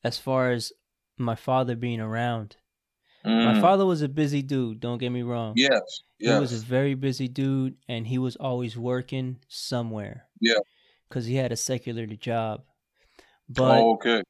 as 0.04 0.18
far 0.18 0.52
as 0.52 0.72
my 1.16 1.34
father 1.34 1.76
being 1.76 2.00
around. 2.00 2.56
Mm. 3.24 3.54
My 3.54 3.60
father 3.60 3.84
was 3.84 4.02
a 4.02 4.08
busy 4.08 4.42
dude, 4.42 4.80
don't 4.80 4.98
get 4.98 5.10
me 5.10 5.22
wrong. 5.22 5.54
Yes. 5.56 6.02
Yes. 6.18 6.34
He 6.34 6.40
was 6.40 6.52
a 6.52 6.64
very 6.64 6.94
busy 6.94 7.28
dude 7.28 7.76
and 7.88 8.06
he 8.06 8.18
was 8.18 8.36
always 8.36 8.76
working 8.76 9.38
somewhere. 9.48 10.26
Yeah. 10.40 10.60
Cuz 11.10 11.26
he 11.26 11.34
had 11.34 11.52
a 11.52 11.56
secular 11.56 12.06
job. 12.06 12.64
But 13.48 13.80
oh, 13.80 13.94
okay. 13.94 14.22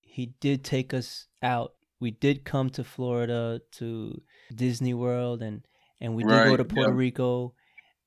He 0.00 0.26
did 0.40 0.64
take 0.64 0.94
us 0.94 1.26
out 1.42 1.76
we 2.00 2.10
did 2.10 2.44
come 2.44 2.70
to 2.70 2.84
Florida 2.84 3.60
to 3.72 4.20
Disney 4.54 4.94
World 4.94 5.42
and 5.42 5.66
and 6.00 6.14
we 6.14 6.22
did 6.22 6.46
go 6.46 6.56
to 6.56 6.64
Puerto 6.64 6.90
yeah. 6.90 6.96
Rico 6.96 7.54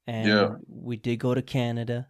and 0.08 0.28
yeah. 0.28 0.50
we 0.68 0.98
did 0.98 1.18
go 1.18 1.34
to 1.34 1.42
Canada. 1.42 2.08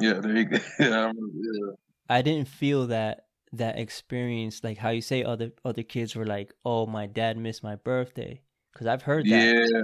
Yeah, 0.00 0.14
there 0.14 0.36
you 0.36 0.44
go. 0.44 0.58
yeah, 0.80 1.12
yeah. 1.12 1.70
I 2.08 2.22
didn't 2.22 2.48
feel 2.48 2.86
that 2.88 3.26
that 3.52 3.78
experience 3.78 4.62
like 4.62 4.78
how 4.78 4.90
you 4.90 5.00
say 5.00 5.24
other 5.24 5.50
other 5.64 5.82
kids 5.82 6.14
were 6.14 6.26
like, 6.26 6.54
"Oh, 6.64 6.86
my 6.86 7.06
dad 7.06 7.36
missed 7.36 7.62
my 7.62 7.76
birthday." 7.76 8.40
Cuz 8.74 8.86
I've 8.86 9.02
heard 9.02 9.26
that. 9.26 9.70
Yeah. 9.70 9.82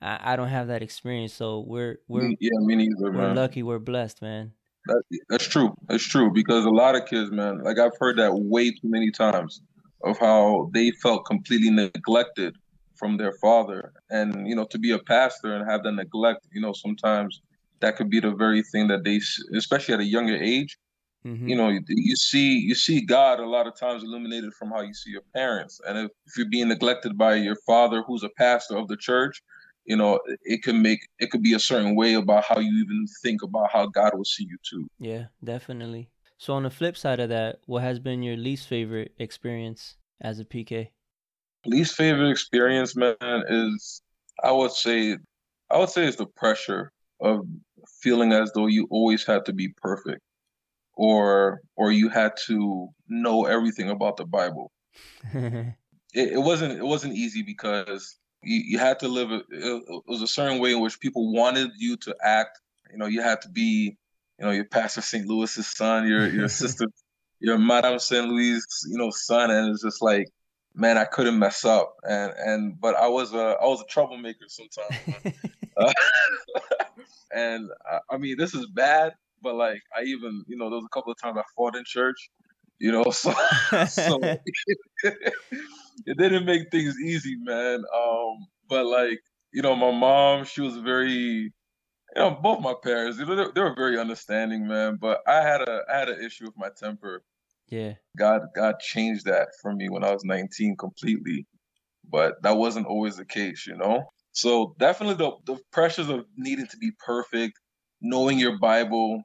I, 0.00 0.32
I 0.32 0.36
don't 0.36 0.48
have 0.48 0.68
that 0.68 0.82
experience, 0.82 1.32
so 1.32 1.64
we're 1.66 1.98
we're 2.08 2.34
yeah, 2.40 2.50
me 2.60 2.76
neither, 2.76 2.94
We're 3.00 3.12
man. 3.12 3.36
lucky, 3.36 3.62
we're 3.62 3.78
blessed, 3.78 4.22
man. 4.22 4.52
That, 4.86 5.02
that's 5.30 5.48
true. 5.48 5.74
That's 5.88 6.04
true 6.04 6.30
because 6.30 6.64
a 6.64 6.70
lot 6.70 6.94
of 6.94 7.06
kids, 7.06 7.30
man, 7.30 7.62
like 7.64 7.78
I've 7.78 7.96
heard 7.98 8.18
that 8.18 8.34
way 8.34 8.70
too 8.70 8.88
many 8.88 9.10
times 9.10 9.62
of 10.04 10.18
how 10.18 10.70
they 10.74 10.90
felt 11.02 11.24
completely 11.24 11.70
neglected 11.70 12.54
from 12.96 13.16
their 13.16 13.32
father 13.40 13.92
and 14.10 14.46
you 14.48 14.54
know 14.54 14.64
to 14.64 14.78
be 14.78 14.92
a 14.92 14.98
pastor 14.98 15.54
and 15.54 15.68
have 15.68 15.82
the 15.82 15.92
neglect 15.92 16.46
you 16.52 16.60
know 16.60 16.72
sometimes 16.72 17.40
that 17.80 17.96
could 17.96 18.10
be 18.10 18.20
the 18.20 18.30
very 18.30 18.62
thing 18.62 18.88
that 18.88 19.04
they 19.04 19.20
especially 19.56 19.94
at 19.94 20.00
a 20.00 20.04
younger 20.04 20.36
age 20.36 20.78
mm-hmm. 21.26 21.48
you 21.48 21.56
know 21.56 21.68
you, 21.68 21.80
you, 21.88 22.16
see 22.16 22.58
you 22.58 22.74
see 22.74 23.00
god 23.00 23.40
a 23.40 23.46
lot 23.46 23.66
of 23.66 23.74
times 23.78 24.02
illuminated 24.02 24.52
from 24.54 24.70
how 24.70 24.80
you 24.80 24.94
see 24.94 25.10
your 25.10 25.24
parents 25.34 25.80
and 25.86 25.98
if, 25.98 26.10
if 26.26 26.36
you're 26.36 26.48
being 26.48 26.68
neglected 26.68 27.16
by 27.18 27.34
your 27.34 27.56
father 27.66 28.02
who's 28.06 28.22
a 28.22 28.30
pastor 28.36 28.76
of 28.76 28.88
the 28.88 28.96
church 28.96 29.42
you 29.84 29.96
know 29.96 30.18
it 30.42 30.62
can 30.62 30.80
make 30.80 31.00
it 31.18 31.30
could 31.30 31.42
be 31.42 31.54
a 31.54 31.58
certain 31.58 31.94
way 31.94 32.14
about 32.14 32.44
how 32.44 32.58
you 32.58 32.72
even 32.84 33.06
think 33.22 33.42
about 33.42 33.70
how 33.70 33.86
god 33.86 34.14
will 34.14 34.24
see 34.24 34.46
you 34.48 34.56
too 34.68 34.86
yeah 34.98 35.24
definitely 35.42 36.08
so 36.44 36.52
on 36.52 36.64
the 36.64 36.70
flip 36.70 36.96
side 36.96 37.20
of 37.20 37.28
that, 37.30 37.60
what 37.66 37.82
has 37.82 37.98
been 37.98 38.22
your 38.22 38.36
least 38.36 38.68
favorite 38.68 39.14
experience 39.18 39.96
as 40.20 40.40
a 40.40 40.44
PK? 40.44 40.88
Least 41.66 41.96
favorite 41.96 42.30
experience, 42.30 42.96
man, 42.96 43.16
is 43.20 44.02
I 44.42 44.52
would 44.52 44.72
say 44.72 45.16
I 45.70 45.78
would 45.78 45.90
say 45.90 46.06
it's 46.06 46.16
the 46.16 46.26
pressure 46.26 46.92
of 47.20 47.46
feeling 48.02 48.32
as 48.32 48.52
though 48.52 48.66
you 48.66 48.86
always 48.90 49.24
had 49.24 49.44
to 49.46 49.52
be 49.52 49.68
perfect 49.80 50.20
or 50.94 51.60
or 51.76 51.90
you 51.90 52.08
had 52.08 52.32
to 52.46 52.88
know 53.08 53.46
everything 53.46 53.90
about 53.90 54.16
the 54.16 54.26
Bible. 54.26 54.70
it, 55.32 55.74
it, 56.14 56.42
wasn't 56.42 56.72
it 56.72 56.84
wasn't 56.84 57.14
easy 57.14 57.42
because 57.42 58.18
you, 58.42 58.62
you 58.66 58.78
had 58.78 58.98
to 59.00 59.08
live 59.08 59.30
it, 59.30 59.44
it 59.50 60.02
was 60.06 60.22
a 60.22 60.26
certain 60.26 60.60
way 60.60 60.72
in 60.72 60.80
which 60.80 61.00
people 61.00 61.32
wanted 61.32 61.70
you 61.76 61.96
to 61.98 62.14
act. 62.22 62.60
You 62.92 62.98
know, 62.98 63.06
you 63.06 63.22
had 63.22 63.40
to 63.42 63.48
be 63.48 63.96
you 64.38 64.44
know, 64.44 64.50
your 64.50 64.64
Pastor 64.64 65.00
St. 65.00 65.26
Louis's 65.26 65.66
son, 65.66 66.08
your 66.08 66.26
your 66.28 66.48
sister, 66.62 66.86
your 67.40 67.58
Madame 67.58 67.98
St. 67.98 68.26
Louis, 68.26 68.60
you 68.88 68.98
know, 68.98 69.10
son, 69.10 69.50
and 69.50 69.70
it's 69.70 69.82
just 69.82 70.02
like, 70.02 70.26
man, 70.74 70.98
I 70.98 71.04
couldn't 71.04 71.38
mess 71.38 71.64
up, 71.64 71.94
and 72.02 72.32
and 72.36 72.80
but 72.80 72.96
I 72.96 73.08
was 73.08 73.32
a 73.32 73.56
I 73.60 73.66
was 73.66 73.80
a 73.80 73.86
troublemaker 73.86 74.46
sometimes, 74.48 75.34
uh, 75.76 75.92
and 77.34 77.68
I, 77.90 77.98
I, 78.10 78.16
mean, 78.18 78.36
this 78.38 78.54
is 78.54 78.66
bad, 78.66 79.14
but 79.42 79.54
like 79.54 79.82
I 79.96 80.02
even 80.04 80.44
you 80.46 80.56
know 80.56 80.68
there 80.70 80.76
was 80.76 80.86
a 80.86 80.94
couple 80.94 81.12
of 81.12 81.20
times 81.20 81.38
I 81.38 81.44
fought 81.56 81.76
in 81.76 81.84
church, 81.84 82.30
you 82.78 82.92
know, 82.92 83.04
so 83.10 83.32
so 83.88 84.18
it 85.02 86.18
didn't 86.18 86.44
make 86.44 86.70
things 86.70 86.96
easy, 87.04 87.36
man. 87.36 87.84
Um, 87.96 88.46
but 88.68 88.86
like 88.86 89.20
you 89.52 89.62
know, 89.62 89.76
my 89.76 89.92
mom, 89.92 90.44
she 90.44 90.60
was 90.60 90.76
very 90.78 91.52
you 92.16 92.22
know, 92.22 92.30
both 92.30 92.60
my 92.60 92.74
parents, 92.80 93.18
they, 93.18 93.24
they 93.24 93.60
were 93.60 93.74
very 93.74 93.98
understanding, 93.98 94.68
man. 94.68 94.96
But 95.00 95.22
I 95.26 95.40
had 95.42 95.62
a 95.62 95.82
I 95.92 95.98
had 95.98 96.08
an 96.08 96.24
issue 96.24 96.44
with 96.46 96.56
my 96.56 96.68
temper. 96.76 97.22
Yeah. 97.68 97.94
God 98.16 98.42
God 98.54 98.78
changed 98.80 99.26
that 99.26 99.48
for 99.60 99.72
me 99.72 99.88
when 99.88 100.04
I 100.04 100.12
was 100.12 100.24
19 100.24 100.76
completely. 100.76 101.46
But 102.08 102.42
that 102.42 102.56
wasn't 102.56 102.86
always 102.86 103.16
the 103.16 103.24
case, 103.24 103.66
you 103.66 103.76
know? 103.76 104.04
So 104.32 104.74
definitely 104.78 105.16
the 105.16 105.54
the 105.54 105.60
pressures 105.72 106.08
of 106.08 106.26
needing 106.36 106.66
to 106.66 106.76
be 106.76 106.92
perfect, 107.04 107.58
knowing 108.00 108.38
your 108.38 108.58
Bible. 108.58 109.22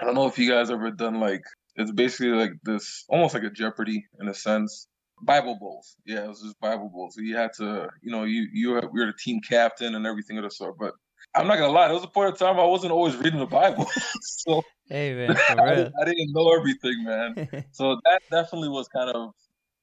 I 0.00 0.04
don't 0.04 0.14
know 0.14 0.26
if 0.26 0.38
you 0.38 0.48
guys 0.50 0.70
ever 0.70 0.90
done 0.90 1.20
like 1.20 1.42
it's 1.74 1.90
basically 1.90 2.32
like 2.32 2.52
this 2.62 3.04
almost 3.08 3.34
like 3.34 3.42
a 3.42 3.50
Jeopardy 3.50 4.04
in 4.20 4.28
a 4.28 4.34
sense. 4.34 4.88
Bible 5.22 5.56
bowls. 5.58 5.96
Yeah, 6.04 6.24
it 6.24 6.28
was 6.28 6.42
just 6.42 6.60
Bible 6.60 6.90
bowls. 6.92 7.14
So 7.14 7.22
you 7.22 7.36
had 7.36 7.52
to, 7.54 7.88
you 8.02 8.10
know, 8.10 8.24
you 8.24 8.46
you 8.52 8.70
were, 8.70 8.82
we 8.92 9.00
were 9.00 9.06
the 9.06 9.14
team 9.18 9.40
captain 9.40 9.94
and 9.94 10.06
everything 10.06 10.36
of 10.36 10.44
the 10.44 10.50
sort. 10.50 10.78
But 10.78 10.92
I'm 11.34 11.46
not 11.46 11.56
gonna 11.58 11.72
lie, 11.72 11.86
there 11.86 11.94
was 11.94 12.04
a 12.04 12.08
point 12.08 12.32
of 12.32 12.38
time 12.38 12.58
I 12.58 12.64
wasn't 12.64 12.92
always 12.92 13.16
reading 13.16 13.40
the 13.40 13.46
Bible. 13.46 13.86
so 14.20 14.62
hey 14.88 15.14
man, 15.26 15.36
I, 15.36 15.74
didn't, 15.74 15.94
I, 16.00 16.04
didn't 16.04 16.32
know 16.32 16.52
everything, 16.52 17.04
man. 17.04 17.64
so 17.72 17.98
that 18.04 18.22
definitely 18.30 18.68
was 18.68 18.88
kind 18.88 19.10
of 19.10 19.30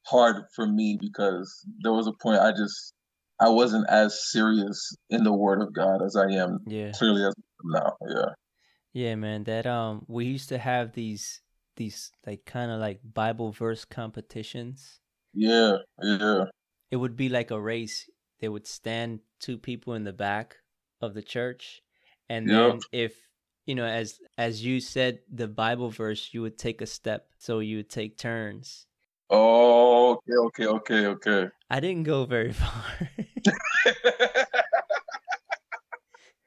hard 0.06 0.46
for 0.56 0.66
me 0.66 0.98
because 1.00 1.66
there 1.82 1.94
was 1.94 2.08
a 2.08 2.14
point 2.14 2.40
I 2.42 2.52
just 2.52 2.94
I 3.40 3.50
wasn't 3.50 3.90
as 3.90 4.32
serious 4.32 4.96
in 5.10 5.24
the 5.24 5.34
Word 5.34 5.62
of 5.62 5.74
God 5.74 6.02
as 6.02 6.16
I 6.16 6.32
am 6.32 6.60
yeah. 6.68 6.92
clearly 6.92 7.26
as 7.26 7.34
now. 7.64 7.96
Yeah. 8.08 8.26
Yeah, 8.94 9.16
man. 9.16 9.44
That 9.46 9.66
um, 9.66 10.06
we 10.08 10.26
used 10.26 10.50
to 10.50 10.58
have 10.58 10.94
these 10.94 11.42
these 11.76 12.12
like 12.28 12.46
kind 12.46 12.72
of 12.72 12.80
like 12.80 13.00
Bible 13.04 13.52
verse 13.52 13.86
competitions. 13.86 15.00
Yeah, 15.34 15.78
yeah. 16.02 16.46
It 16.92 16.98
would 16.98 17.16
be 17.16 17.28
like 17.28 17.50
a 17.50 17.60
race. 17.60 18.08
They 18.40 18.50
would 18.50 18.68
stand 18.68 19.22
two 19.40 19.58
people 19.58 19.96
in 19.96 20.04
the 20.04 20.14
back 20.14 20.58
of 21.02 21.16
the 21.16 21.24
church 21.24 21.82
and 22.30 22.48
yep. 22.48 22.72
then 22.72 22.80
if 22.92 23.14
you 23.66 23.76
know 23.76 23.86
as 23.86 24.20
as 24.38 24.64
you 24.64 24.80
said 24.80 25.20
the 25.32 25.48
bible 25.48 25.90
verse 25.90 26.30
you 26.34 26.42
would 26.42 26.58
take 26.58 26.82
a 26.82 26.86
step 26.86 27.28
so 27.38 27.60
you 27.60 27.78
would 27.78 27.90
take 27.90 28.18
turns. 28.18 28.86
Oh 29.30 30.12
okay 30.12 30.34
okay 30.34 30.68
okay 30.68 31.06
okay. 31.08 31.50
I 31.70 31.80
didn't 31.80 32.04
go 32.04 32.26
very 32.26 32.54
far. 32.62 32.84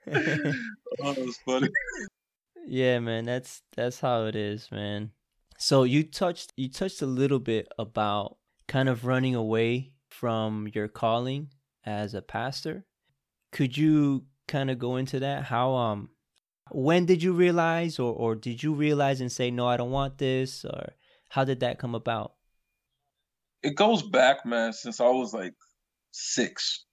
Oh 0.09 1.13
that's 1.13 1.37
funny. 1.39 1.69
Yeah 2.67 3.01
man 3.01 3.25
that's 3.25 3.63
that's 3.77 4.01
how 4.01 4.25
it 4.27 4.37
is 4.37 4.71
man. 4.71 5.11
So 5.59 5.83
you 5.83 6.05
touched 6.05 6.53
you 6.57 6.71
touched 6.71 7.03
a 7.03 7.07
little 7.07 7.41
bit 7.41 7.69
about 7.79 8.37
kind 8.69 8.89
of 8.89 9.05
running 9.05 9.35
away 9.35 9.93
from 10.09 10.69
your 10.75 10.89
calling 10.89 11.51
as 11.85 12.15
a 12.15 12.23
pastor. 12.23 12.85
Could 13.53 13.77
you 13.77 14.27
kind 14.49 14.71
of 14.71 14.79
go 14.79 14.97
into 14.97 15.21
that? 15.21 15.45
How 15.45 15.75
um 15.75 16.11
when 16.71 17.07
did 17.07 17.23
you 17.23 17.33
realize 17.33 17.99
or 17.99 18.13
or 18.15 18.35
did 18.35 18.63
you 18.63 18.75
realize 18.75 19.21
and 19.21 19.31
say 19.31 19.51
no, 19.51 19.67
I 19.67 19.77
don't 19.77 19.91
want 19.91 20.19
this 20.19 20.65
or 20.65 20.95
how 21.29 21.45
did 21.45 21.61
that 21.61 21.79
come 21.79 21.95
about? 21.95 22.33
it 23.67 23.75
goes 23.75 24.03
back, 24.03 24.47
man, 24.47 24.73
since 24.73 25.01
I 25.01 25.09
was 25.09 25.35
like 25.35 25.55
six. 26.13 26.85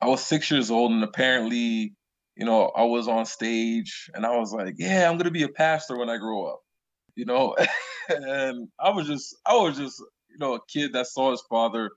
I 0.00 0.06
was 0.06 0.22
six 0.22 0.50
years 0.50 0.70
old, 0.70 0.92
and 0.92 1.02
apparently, 1.02 1.94
you 2.36 2.46
know, 2.46 2.66
I 2.68 2.84
was 2.84 3.08
on 3.08 3.26
stage, 3.26 4.08
and 4.14 4.24
I 4.24 4.36
was 4.38 4.52
like, 4.52 4.74
"Yeah, 4.78 5.10
I'm 5.10 5.18
gonna 5.18 5.32
be 5.32 5.42
a 5.42 5.48
pastor 5.48 5.98
when 5.98 6.08
I 6.08 6.18
grow 6.18 6.46
up," 6.46 6.60
you 7.16 7.24
know. 7.24 7.56
and 8.08 8.68
I 8.78 8.90
was 8.90 9.08
just, 9.08 9.36
I 9.44 9.56
was 9.56 9.76
just, 9.76 9.98
you 10.30 10.38
know, 10.38 10.54
a 10.54 10.60
kid 10.68 10.92
that 10.92 11.08
saw 11.08 11.32
his 11.32 11.42
father, 11.50 11.90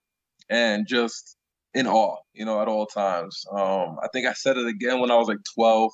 and 0.49 0.87
just 0.87 1.37
in 1.75 1.87
awe, 1.87 2.17
you 2.33 2.45
know, 2.45 2.59
at 2.61 2.67
all 2.67 2.87
times. 2.87 3.45
Um, 3.51 3.97
I 4.01 4.07
think 4.11 4.27
I 4.27 4.33
said 4.33 4.57
it 4.57 4.67
again 4.67 4.99
when 4.99 5.11
I 5.11 5.17
was 5.17 5.27
like 5.27 5.39
12, 5.55 5.91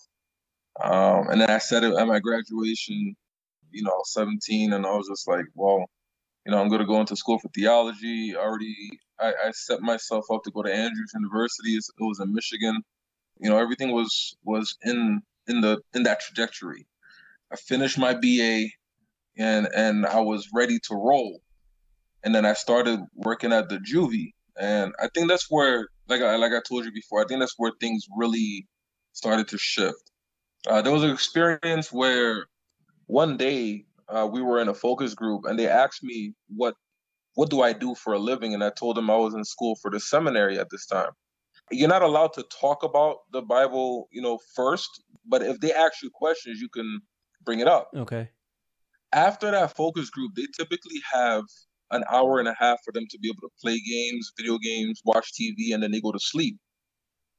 um, 0.83 1.29
and 1.29 1.41
then 1.41 1.49
I 1.49 1.57
said 1.57 1.83
it 1.83 1.93
at 1.95 2.07
my 2.07 2.19
graduation, 2.19 3.15
you 3.71 3.83
know, 3.83 4.01
17, 4.05 4.73
and 4.73 4.85
I 4.85 4.91
was 4.91 5.07
just 5.07 5.27
like, 5.27 5.45
well, 5.55 5.85
you 6.45 6.51
know, 6.51 6.61
I'm 6.61 6.69
going 6.69 6.81
to 6.81 6.87
go 6.87 6.99
into 6.99 7.15
school 7.15 7.39
for 7.39 7.49
theology. 7.49 8.35
Already, 8.35 8.75
I, 9.19 9.33
I 9.47 9.51
set 9.51 9.81
myself 9.81 10.25
up 10.31 10.43
to 10.43 10.51
go 10.51 10.63
to 10.63 10.73
Andrews 10.73 11.11
University. 11.13 11.71
It 11.71 11.83
was 11.99 12.19
in 12.19 12.33
Michigan. 12.33 12.81
You 13.39 13.49
know, 13.49 13.57
everything 13.57 13.91
was 13.91 14.37
was 14.43 14.77
in 14.83 15.21
in 15.47 15.61
the 15.61 15.79
in 15.93 16.03
that 16.03 16.21
trajectory. 16.21 16.87
I 17.51 17.55
finished 17.55 17.97
my 17.97 18.13
BA, 18.13 18.67
and 19.37 19.67
and 19.75 20.05
I 20.05 20.21
was 20.21 20.49
ready 20.53 20.79
to 20.87 20.95
roll. 20.95 21.41
And 22.23 22.33
then 22.33 22.45
I 22.45 22.53
started 22.53 22.99
working 23.13 23.53
at 23.53 23.69
the 23.69 23.77
juvie, 23.77 24.33
and 24.59 24.93
I 25.01 25.07
think 25.13 25.29
that's 25.29 25.47
where, 25.49 25.87
like 26.07 26.21
I 26.21 26.35
like 26.37 26.51
I 26.53 26.61
told 26.67 26.85
you 26.85 26.91
before, 26.91 27.21
I 27.21 27.25
think 27.25 27.39
that's 27.41 27.55
where 27.57 27.71
things 27.79 28.05
really 28.17 28.67
started 29.13 29.47
to 29.49 29.57
shift. 29.57 30.11
Uh, 30.65 30.81
there 30.81 30.93
was 30.93 31.03
an 31.03 31.11
experience 31.11 31.91
where 31.91 32.47
one 33.05 33.37
day 33.37 33.85
uh, 34.09 34.27
we 34.31 34.41
were 34.41 34.59
in 34.59 34.67
a 34.67 34.73
focus 34.73 35.13
group, 35.13 35.45
and 35.45 35.57
they 35.57 35.67
asked 35.67 36.03
me 36.03 36.33
what 36.55 36.75
what 37.35 37.51
do 37.51 37.61
I 37.61 37.71
do 37.71 37.93
for 37.93 38.13
a 38.13 38.19
living, 38.19 38.55
and 38.55 38.63
I 38.63 38.71
told 38.71 38.97
them 38.97 39.11
I 39.11 39.15
was 39.15 39.35
in 39.35 39.45
school 39.45 39.75
for 39.75 39.91
the 39.91 39.99
seminary 39.99 40.57
at 40.57 40.71
this 40.71 40.87
time. 40.87 41.11
You're 41.69 41.87
not 41.87 42.01
allowed 42.01 42.33
to 42.33 42.43
talk 42.43 42.81
about 42.81 43.17
the 43.31 43.43
Bible, 43.43 44.07
you 44.11 44.21
know, 44.23 44.39
first, 44.55 45.03
but 45.23 45.43
if 45.43 45.59
they 45.59 45.71
ask 45.71 46.01
you 46.01 46.09
questions, 46.11 46.59
you 46.59 46.69
can 46.69 46.99
bring 47.45 47.59
it 47.59 47.67
up. 47.67 47.91
Okay. 47.95 48.29
After 49.13 49.51
that 49.51 49.75
focus 49.75 50.09
group, 50.09 50.31
they 50.35 50.47
typically 50.57 50.99
have 51.13 51.43
an 51.91 52.03
hour 52.11 52.39
and 52.39 52.47
a 52.47 52.55
half 52.57 52.79
for 52.83 52.91
them 52.91 53.05
to 53.09 53.19
be 53.19 53.29
able 53.29 53.47
to 53.47 53.53
play 53.61 53.79
games, 53.79 54.31
video 54.37 54.57
games, 54.57 55.01
watch 55.05 55.31
TV, 55.39 55.73
and 55.73 55.83
then 55.83 55.91
they 55.91 56.01
go 56.01 56.11
to 56.11 56.19
sleep. 56.19 56.57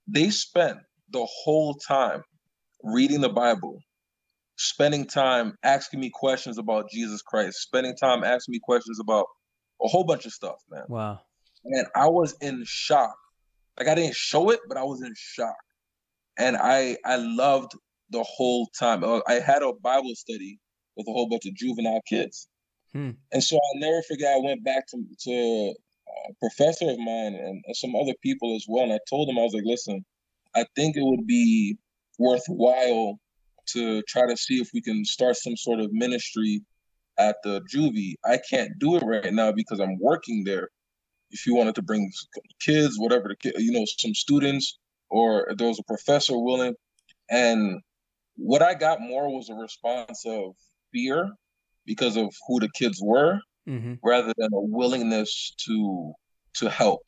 They 0.07 0.31
spent 0.31 0.79
the 1.11 1.27
whole 1.27 1.75
time 1.75 2.23
reading 2.83 3.21
the 3.21 3.29
Bible, 3.29 3.81
spending 4.57 5.07
time 5.07 5.57
asking 5.63 6.01
me 6.01 6.11
questions 6.13 6.59
about 6.59 6.91
Jesus 6.91 7.23
Christ, 7.23 7.61
spending 7.61 7.97
time 7.97 8.25
asking 8.25 8.53
me 8.53 8.61
questions 8.63 8.99
about 9.01 9.27
a 9.83 9.89
whole 9.89 10.05
bunch 10.05 10.27
of 10.27 10.33
stuff, 10.33 10.57
man. 10.71 10.85
Wow. 10.89 11.21
And 11.65 11.87
I 11.95 12.09
was 12.09 12.37
in 12.41 12.63
shock. 12.67 13.17
Like 13.79 13.89
I 13.89 13.95
didn't 13.95 14.17
show 14.17 14.51
it, 14.51 14.61
but 14.69 14.77
I 14.77 14.83
was 14.83 15.03
in 15.03 15.13
shock. 15.17 15.57
And 16.39 16.57
I 16.57 16.97
I 17.05 17.17
loved 17.17 17.73
the 18.11 18.23
whole 18.23 18.69
time. 18.79 19.05
Uh, 19.05 19.21
I 19.29 19.35
had 19.35 19.63
a 19.63 19.73
Bible 19.73 20.15
study 20.15 20.59
with 20.97 21.07
a 21.09 21.13
whole 21.13 21.29
bunch 21.29 21.47
of 21.47 21.55
juvenile 21.55 22.01
kids. 22.09 22.49
Hmm. 22.93 23.11
And 23.33 23.43
so 23.43 23.57
I'll 23.57 23.81
never 23.81 24.03
forget. 24.03 24.35
I 24.35 24.41
went 24.41 24.65
back 24.65 24.87
to 24.89 25.05
to 25.25 25.31
a 25.31 26.35
professor 26.41 26.91
of 26.91 26.99
mine 26.99 27.35
and 27.35 27.63
some 27.73 27.95
other 27.95 28.15
people 28.23 28.57
as 28.57 28.65
well, 28.69 28.85
and 28.85 28.93
I 28.93 28.99
told 29.09 29.29
them 29.29 29.39
I 29.39 29.43
was 29.43 29.53
like, 29.53 29.65
"Listen, 29.67 30.05
I 30.55 30.65
think 30.75 30.97
it 30.97 31.05
would 31.05 31.27
be 31.27 31.77
worthwhile 32.19 33.19
to 33.67 34.03
try 34.03 34.27
to 34.27 34.37
see 34.37 34.61
if 34.61 34.71
we 34.75 34.81
can 34.81 35.05
start 35.05 35.37
some 35.37 35.57
sort 35.57 35.81
of 35.81 35.93
ministry 35.93 36.63
at 37.19 37.37
the 37.43 37.61
juvie. 37.73 38.15
I 38.25 38.39
can't 38.49 38.79
do 38.79 38.97
it 38.97 39.03
right 39.05 39.33
now 39.33 39.53
because 39.53 39.81
I'm 39.81 39.99
working 40.01 40.45
there. 40.45 40.69
If 41.31 41.47
you 41.47 41.55
wanted 41.55 41.75
to 41.75 41.83
bring 41.83 42.11
kids, 42.61 42.99
whatever 42.99 43.29
the 43.29 43.37
kid, 43.37 43.55
you 43.59 43.73
know, 43.73 43.85
some 43.99 44.15
students, 44.15 44.79
or 45.11 45.49
there 45.57 45.69
was 45.69 45.79
a 45.79 45.85
professor 45.85 46.39
willing, 46.39 46.75
and 47.31 47.81
what 48.37 48.63
I 48.63 48.75
got 48.75 49.01
more 49.01 49.29
was 49.29 49.51
a 49.51 49.55
response 49.55 50.25
of 50.27 50.55
fear 50.93 51.31
because 51.85 52.17
of 52.17 52.33
who 52.47 52.61
the 52.61 52.71
kids 52.75 53.01
were, 53.03 53.41
mm-hmm. 53.69 53.95
rather 54.03 54.33
than 54.39 54.49
a 54.55 54.61
willingness 54.61 55.55
to 55.67 56.13
to 56.55 56.71
help. 56.71 57.01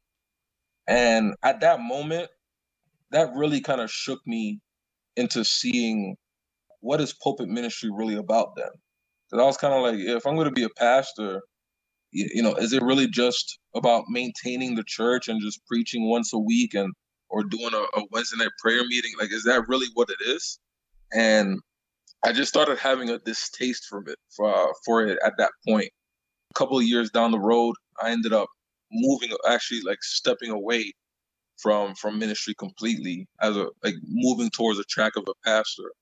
And 0.87 1.35
at 1.43 1.61
that 1.61 1.81
moment, 1.81 2.29
that 3.13 3.33
really 3.35 3.61
kind 3.61 3.81
of 3.81 3.91
shook 3.91 4.21
me 4.27 4.61
into 5.17 5.45
seeing 5.45 6.17
what 6.81 7.01
is 7.01 7.13
pulpit 7.13 7.49
ministry 7.49 7.91
really 7.93 8.17
about 8.17 8.57
then? 8.57 8.71
Because 9.31 9.43
I 9.43 9.47
was 9.47 9.57
kind 9.57 9.75
of 9.75 9.83
like, 9.83 9.99
if 9.99 10.27
I'm 10.27 10.35
going 10.35 10.49
to 10.49 10.53
be 10.53 10.65
a 10.65 10.71
pastor, 10.71 11.43
you 12.13 12.43
know, 12.43 12.55
is 12.55 12.73
it 12.73 12.83
really 12.83 13.07
just 13.09 13.59
about 13.75 14.05
maintaining 14.09 14.75
the 14.75 14.85
church 14.85 15.29
and 15.29 15.41
just 15.41 15.65
preaching 15.67 16.09
once 16.09 16.33
a 16.33 16.39
week 16.39 16.75
and 16.75 16.93
or 17.29 17.45
doing 17.45 17.73
a, 17.73 18.01
a 18.01 18.05
Wednesday 18.11 18.39
night 18.39 18.51
prayer 18.59 18.85
meeting? 18.85 19.13
Like, 19.21 19.33
is 19.33 19.45
that 19.45 19.69
really 19.69 19.87
what 19.95 20.11
it 20.11 20.19
is? 20.27 20.59
And 21.13 21.59
I 22.25 22.33
just 22.33 22.49
started 22.49 22.79
having 22.79 23.11
a 23.11 23.19
distaste 23.19 23.87
for 23.89 24.03
it 24.07 24.19
for, 24.37 24.75
for 24.85 25.07
it 25.07 25.19
at 25.25 25.35
that 25.39 25.53
point. 25.67 25.91
A 26.51 26.59
couple 26.59 26.79
of 26.79 26.85
years 26.85 27.11
down 27.11 27.31
the 27.31 27.39
road, 27.39 27.77
I 28.03 28.11
ended 28.11 28.33
up 28.33 28.49
moving, 28.91 29.31
actually 29.49 29.83
like 29.83 30.03
stepping 30.03 30.51
away 30.51 30.93
from 31.63 31.95
from 31.95 32.19
ministry 32.19 32.55
completely 32.59 33.29
as 33.41 33.57
a 33.57 33.69
like 33.83 33.95
moving 34.07 34.51
towards 34.51 34.79
a 34.79 34.85
track 34.85 35.13
of 35.17 35.25
a 35.29 35.35
pastor. 35.45 35.93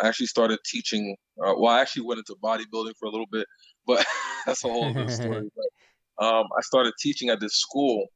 I 0.00 0.08
actually 0.08 0.26
started 0.26 0.58
teaching. 0.64 1.16
Uh, 1.44 1.54
well, 1.56 1.72
I 1.72 1.80
actually 1.80 2.04
went 2.06 2.18
into 2.18 2.36
bodybuilding 2.42 2.94
for 2.98 3.06
a 3.06 3.10
little 3.10 3.28
bit, 3.30 3.46
but 3.86 4.04
that's 4.46 4.64
a 4.64 4.68
whole 4.68 4.88
other 4.88 5.08
story. 5.08 5.48
But 5.56 6.24
um, 6.24 6.46
I 6.56 6.62
started 6.62 6.94
teaching 7.00 7.28
at 7.28 7.40
this 7.40 7.56
school. 7.56 8.06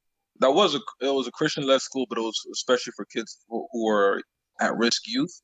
That 0.40 0.52
was 0.52 0.74
a 0.74 0.80
it 1.00 1.12
was 1.12 1.26
a 1.26 1.32
Christian 1.32 1.66
led 1.66 1.80
school, 1.80 2.06
but 2.08 2.18
it 2.18 2.22
was 2.22 2.38
especially 2.52 2.92
for 2.96 3.04
kids 3.06 3.38
who, 3.48 3.66
were 3.74 4.22
at 4.60 4.76
risk 4.76 5.02
youth. 5.06 5.40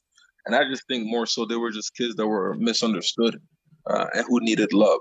And 0.46 0.54
I 0.54 0.64
just 0.68 0.86
think 0.88 1.06
more 1.06 1.26
so 1.26 1.46
they 1.46 1.56
were 1.56 1.70
just 1.70 1.94
kids 1.94 2.14
that 2.16 2.26
were 2.26 2.54
misunderstood 2.58 3.40
uh, 3.88 4.06
and 4.12 4.24
who 4.28 4.40
needed 4.40 4.72
love 4.72 5.00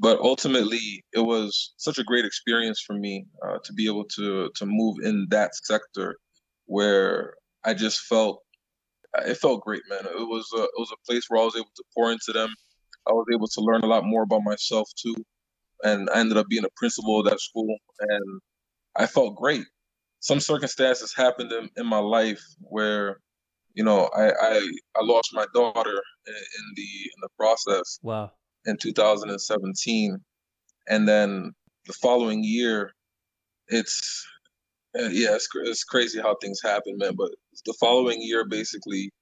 but 0.00 0.18
ultimately 0.20 1.04
it 1.12 1.20
was 1.20 1.74
such 1.76 1.98
a 1.98 2.04
great 2.04 2.24
experience 2.24 2.80
for 2.84 2.94
me 2.94 3.26
uh, 3.46 3.58
to 3.62 3.72
be 3.74 3.86
able 3.86 4.04
to 4.04 4.50
to 4.56 4.66
move 4.66 4.96
in 5.04 5.26
that 5.30 5.54
sector 5.54 6.16
where 6.66 7.34
I 7.64 7.74
just 7.74 8.00
felt 8.00 8.42
it 9.26 9.36
felt 9.36 9.62
great, 9.62 9.82
man. 9.90 10.06
It 10.06 10.28
was 10.28 10.48
a, 10.56 10.62
it 10.62 10.78
was 10.78 10.92
a 10.92 11.06
place 11.06 11.24
where 11.28 11.42
I 11.42 11.44
was 11.44 11.56
able 11.56 11.72
to 11.76 11.84
pour 11.94 12.12
into 12.12 12.32
them. 12.32 12.54
I 13.08 13.12
was 13.12 13.26
able 13.32 13.48
to 13.48 13.60
learn 13.60 13.82
a 13.82 13.86
lot 13.86 14.04
more 14.04 14.22
about 14.22 14.42
myself 14.44 14.88
too, 15.00 15.16
and 15.84 16.08
I 16.14 16.20
ended 16.20 16.38
up 16.38 16.46
being 16.48 16.64
a 16.64 16.76
principal 16.76 17.20
of 17.20 17.26
that 17.26 17.40
school, 17.40 17.76
and 18.00 18.40
I 18.96 19.06
felt 19.06 19.36
great. 19.36 19.64
Some 20.20 20.40
circumstances 20.40 21.14
happened 21.14 21.50
in, 21.52 21.70
in 21.76 21.86
my 21.86 21.98
life 21.98 22.42
where, 22.60 23.20
you 23.74 23.82
know, 23.82 24.08
I, 24.16 24.30
I 24.30 24.70
I 24.96 25.02
lost 25.02 25.30
my 25.32 25.46
daughter 25.54 26.02
in, 26.26 26.34
in 26.34 26.64
the 26.76 26.82
in 26.82 27.20
the 27.22 27.28
process. 27.36 27.98
Wow 28.02 28.32
in 28.66 28.76
2017, 28.76 30.18
and 30.88 31.08
then 31.08 31.52
the 31.86 31.92
following 31.94 32.44
year, 32.44 32.92
it's 33.68 34.26
uh, 34.98 35.08
yeah, 35.08 35.34
it's, 35.34 35.48
it's 35.54 35.84
crazy 35.84 36.20
how 36.20 36.36
things 36.36 36.60
happen, 36.62 36.98
man. 36.98 37.14
But 37.16 37.30
the 37.64 37.74
following 37.78 38.20
year, 38.20 38.44
basically, 38.44 39.12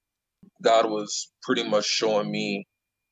God 0.62 0.90
was 0.90 1.30
pretty 1.42 1.64
much 1.68 1.84
showing 1.84 2.30
me 2.30 2.66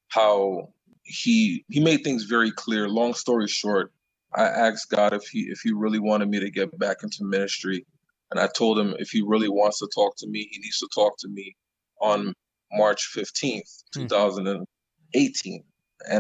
how 0.09 0.73
he 1.05 1.65
he 1.69 1.81
made 1.81 2.03
things 2.03 2.25
very 2.25 2.51
clear. 2.51 2.89
Long 2.89 3.15
story 3.15 3.47
short, 3.47 3.93
I 4.35 4.45
asked 4.45 4.91
God 4.91 5.13
if 5.13 5.25
he 5.29 5.41
if 5.51 5.61
he 5.63 5.73
really 5.73 5.99
wanted 5.99 6.29
me 6.29 6.41
to 6.41 6.51
get 6.51 6.77
back 6.79 6.99
into 7.03 7.25
ministry, 7.25 7.85
and 8.31 8.41
I 8.41 8.49
told 8.49 8.79
him 8.79 8.95
if 8.99 9.11
he 9.11 9.23
really 9.23 9.49
wants 9.49 9.79
to 9.81 9.89
talk 9.95 10.17
to 10.19 10.29
me, 10.29 10.49
he 10.51 10.59
needs 10.59 10.79
to 10.79 10.89
talk 10.95 11.17
to 11.19 11.29
me 11.29 11.55
on 12.01 12.33
March 12.73 13.11
15th, 13.15 13.85
hmm. 13.95 14.03
2018. 14.03 15.55
And 15.55 15.65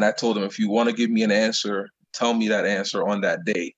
I 0.04 0.12
told 0.12 0.36
him, 0.38 0.44
if 0.44 0.58
you 0.58 0.70
want 0.70 0.88
to 0.88 0.94
give 0.94 1.10
me 1.10 1.22
an 1.22 1.32
answer, 1.32 1.88
tell 2.12 2.34
me 2.34 2.48
that 2.48 2.66
answer 2.66 3.06
on 3.06 3.22
that 3.22 3.44
day. 3.44 3.74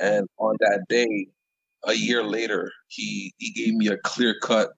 And 0.00 0.28
on 0.38 0.56
that 0.60 0.86
day, 0.88 1.28
a 1.84 1.94
year 1.94 2.22
later, 2.22 2.72
he 2.88 3.32
he 3.38 3.52
gave 3.52 3.74
me 3.74 3.88
a 3.88 3.98
clear 3.98 4.36
cut, 4.42 4.70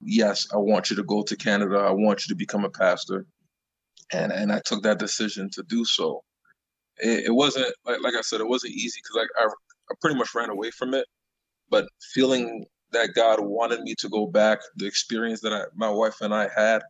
yes, 0.00 0.46
I 0.52 0.58
want 0.58 0.90
you 0.90 0.96
to 0.96 1.04
go 1.04 1.22
to 1.22 1.36
Canada. 1.36 1.78
I 1.78 1.92
want 1.92 2.26
you 2.26 2.34
to 2.34 2.36
become 2.36 2.64
a 2.64 2.70
pastor. 2.70 3.26
And 4.12 4.32
and 4.32 4.52
I 4.52 4.60
took 4.64 4.82
that 4.84 4.98
decision 4.98 5.50
to 5.52 5.62
do 5.64 5.84
so. 5.84 6.22
It, 6.98 7.26
it 7.26 7.34
wasn't 7.34 7.72
like 7.86 8.02
like 8.02 8.14
I 8.14 8.22
said, 8.22 8.40
it 8.40 8.48
wasn't 8.48 8.74
easy 8.74 9.00
because 9.02 9.16
like 9.16 9.30
I, 9.38 9.46
I 9.90 9.94
pretty 10.00 10.18
much 10.18 10.34
ran 10.34 10.50
away 10.50 10.70
from 10.70 10.94
it. 10.94 11.06
But 11.70 11.88
feeling 12.14 12.66
that 12.92 13.14
God 13.14 13.40
wanted 13.40 13.82
me 13.82 13.94
to 13.98 14.08
go 14.08 14.26
back, 14.26 14.60
the 14.76 14.86
experience 14.86 15.40
that 15.42 15.52
I, 15.52 15.64
my 15.76 15.90
wife 15.90 16.20
and 16.22 16.34
I 16.34 16.48
had, 16.54 16.82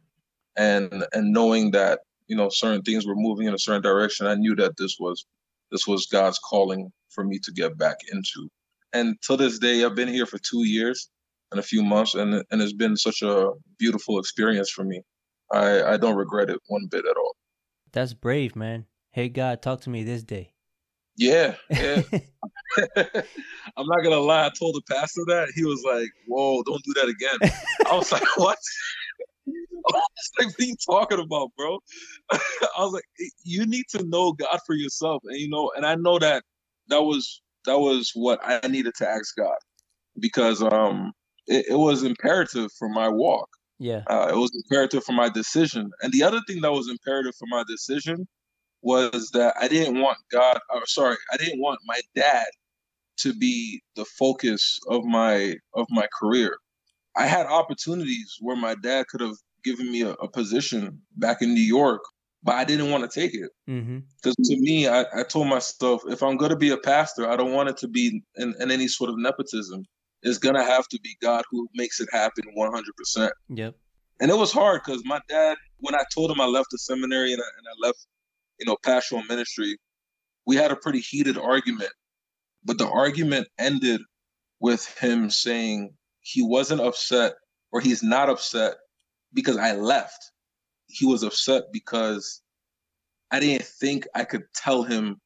and 0.57 1.05
and 1.12 1.33
knowing 1.33 1.73
that 1.73 2.01
you 2.28 2.36
know 2.36 2.48
certain 2.48 2.82
things 2.82 3.06
were 3.06 3.16
moving 3.16 3.46
in 3.46 3.54
a 3.54 3.58
certain 3.58 3.82
direction 3.82 4.26
i 4.26 4.34
knew 4.34 4.54
that 4.54 4.76
this 4.76 4.96
was 5.00 5.26
this 5.72 5.86
was 5.86 6.06
god's 6.06 6.38
calling 6.38 6.90
for 7.10 7.24
me 7.24 7.38
to 7.38 7.52
get 7.52 7.76
back 7.76 7.96
into 8.12 8.48
and 8.92 9.16
to 9.22 9.36
this 9.36 9.58
day 9.58 9.84
i've 9.84 9.94
been 9.94 10.08
here 10.08 10.26
for 10.26 10.38
two 10.38 10.64
years 10.64 11.10
and 11.50 11.58
a 11.58 11.62
few 11.62 11.82
months 11.82 12.14
and 12.14 12.34
and 12.50 12.62
it's 12.62 12.72
been 12.72 12.96
such 12.96 13.22
a 13.22 13.50
beautiful 13.78 14.18
experience 14.18 14.70
for 14.70 14.84
me 14.84 15.02
i 15.52 15.82
i 15.82 15.96
don't 15.96 16.16
regret 16.16 16.50
it 16.50 16.60
one 16.68 16.86
bit 16.90 17.04
at 17.04 17.16
all 17.16 17.34
that's 17.92 18.14
brave 18.14 18.54
man 18.54 18.86
hey 19.12 19.28
god 19.28 19.60
talk 19.60 19.80
to 19.80 19.90
me 19.90 20.04
this 20.04 20.22
day 20.22 20.52
Yeah, 21.18 21.56
yeah. 21.68 22.02
I'm 23.76 23.86
not 23.86 24.04
gonna 24.04 24.20
lie. 24.20 24.46
I 24.46 24.50
told 24.56 24.76
the 24.76 24.82
pastor 24.88 25.22
that 25.26 25.48
he 25.56 25.64
was 25.64 25.82
like, 25.84 26.08
"Whoa, 26.28 26.62
don't 26.62 26.82
do 26.84 26.94
that 26.94 27.08
again." 27.08 27.52
I 27.90 27.96
was 27.96 28.12
like, 28.12 28.22
"What?" 28.36 28.58
Like, 30.38 30.48
"What 30.48 30.60
are 30.60 30.64
you 30.64 30.76
talking 30.88 31.20
about, 31.20 31.50
bro?" 31.56 31.78
I 32.30 32.38
was 32.78 32.92
like, 32.92 33.04
"You 33.44 33.66
need 33.66 33.86
to 33.90 34.04
know 34.04 34.32
God 34.32 34.60
for 34.66 34.74
yourself," 34.74 35.22
and 35.24 35.38
you 35.38 35.48
know, 35.48 35.70
and 35.76 35.86
I 35.86 35.94
know 35.96 36.18
that 36.18 36.44
that 36.88 37.02
was 37.02 37.40
that 37.66 37.78
was 37.78 38.10
what 38.14 38.40
I 38.42 38.66
needed 38.68 38.94
to 38.96 39.08
ask 39.08 39.36
God 39.36 39.56
because 40.18 40.62
um 40.62 41.12
it, 41.46 41.66
it 41.70 41.78
was 41.78 42.02
imperative 42.02 42.70
for 42.78 42.88
my 42.88 43.08
walk. 43.08 43.48
Yeah, 43.78 44.02
uh, 44.08 44.28
it 44.30 44.36
was 44.36 44.50
imperative 44.54 45.04
for 45.04 45.12
my 45.12 45.28
decision, 45.28 45.90
and 46.02 46.12
the 46.12 46.22
other 46.22 46.40
thing 46.46 46.60
that 46.62 46.72
was 46.72 46.88
imperative 46.88 47.34
for 47.36 47.46
my 47.48 47.64
decision 47.68 48.26
was 48.82 49.30
that 49.32 49.54
I 49.60 49.68
didn't 49.68 50.00
want 50.00 50.18
God, 50.30 50.58
or 50.74 50.86
sorry, 50.86 51.16
I 51.32 51.36
didn't 51.36 51.60
want 51.60 51.80
my 51.86 52.00
dad 52.14 52.46
to 53.18 53.34
be 53.34 53.82
the 53.96 54.04
focus 54.04 54.78
of 54.88 55.04
my 55.04 55.56
of 55.74 55.86
my 55.90 56.06
career. 56.18 56.56
I 57.16 57.26
had 57.26 57.46
opportunities 57.46 58.36
where 58.40 58.56
my 58.56 58.76
dad 58.76 59.06
could 59.08 59.20
have 59.20 59.36
given 59.64 59.90
me 59.90 60.03
a, 60.03 60.12
a 60.12 60.29
position 60.29 61.01
back 61.16 61.42
in 61.42 61.55
New 61.55 61.61
York, 61.61 62.03
but 62.42 62.55
I 62.55 62.64
didn't 62.64 62.90
want 62.90 63.11
to 63.11 63.21
take 63.21 63.35
it 63.35 63.51
because 63.66 64.37
mm-hmm. 64.37 64.42
to 64.42 64.57
me, 64.61 64.88
I, 64.88 65.05
I 65.14 65.23
told 65.23 65.49
myself 65.49 66.03
if 66.09 66.23
I'm 66.23 66.37
going 66.37 66.51
to 66.51 66.57
be 66.57 66.71
a 66.71 66.79
pastor, 66.79 67.29
I 67.29 67.37
don't 67.37 67.53
want 67.53 67.68
it 67.68 67.77
to 67.79 67.88
be 67.88 68.23
in, 68.37 68.55
in 68.59 68.71
any 68.71 68.88
sort 68.88 69.11
of 69.11 69.18
nepotism. 69.18 69.85
It's 70.23 70.38
gonna 70.38 70.64
have 70.64 70.88
to 70.88 70.99
be 71.01 71.16
God 71.23 71.44
who 71.49 71.68
makes 71.75 72.01
it 72.01 72.09
happen 72.11 72.42
100. 72.53 72.97
percent 72.97 73.33
Yep. 73.51 73.77
And 74.21 74.33
it 74.33 74.37
was 74.37 74.51
hard 74.51 74.83
because 74.85 75.05
my 75.05 75.21
dad, 75.29 75.57
when 75.79 75.94
I 75.94 76.03
told 76.12 76.33
him 76.33 76.40
I 76.40 76.47
left 76.47 76.66
the 76.73 76.79
seminary 76.79 77.33
and 77.33 77.40
I, 77.40 77.47
and 77.57 77.66
I 77.68 77.87
left 77.87 78.05
you 78.59 78.66
know, 78.66 78.77
pastoral 78.85 79.23
ministry, 79.25 79.79
we 80.47 80.57
had 80.57 80.71
a 80.71 80.77
pretty 80.77 81.01
heated 81.01 81.38
argument. 81.38 81.90
But 82.64 82.79
the 82.79 82.88
argument 82.88 83.49
ended 83.59 84.01
with 84.61 84.87
him 84.99 85.31
saying 85.31 85.94
he 86.21 86.42
wasn't 86.42 86.81
upset 86.81 87.35
or 87.71 87.81
he's 87.81 88.03
not 88.03 88.29
upset 88.29 88.75
because 89.34 89.56
I 89.56 89.72
left. 89.72 90.32
He 90.86 91.06
was 91.06 91.22
upset 91.22 91.64
because 91.72 92.42
I 93.30 93.40
didn't 93.40 93.66
think 93.66 94.06
I 94.14 94.24
could 94.24 94.44
tell 94.54 94.82
him 94.82 95.20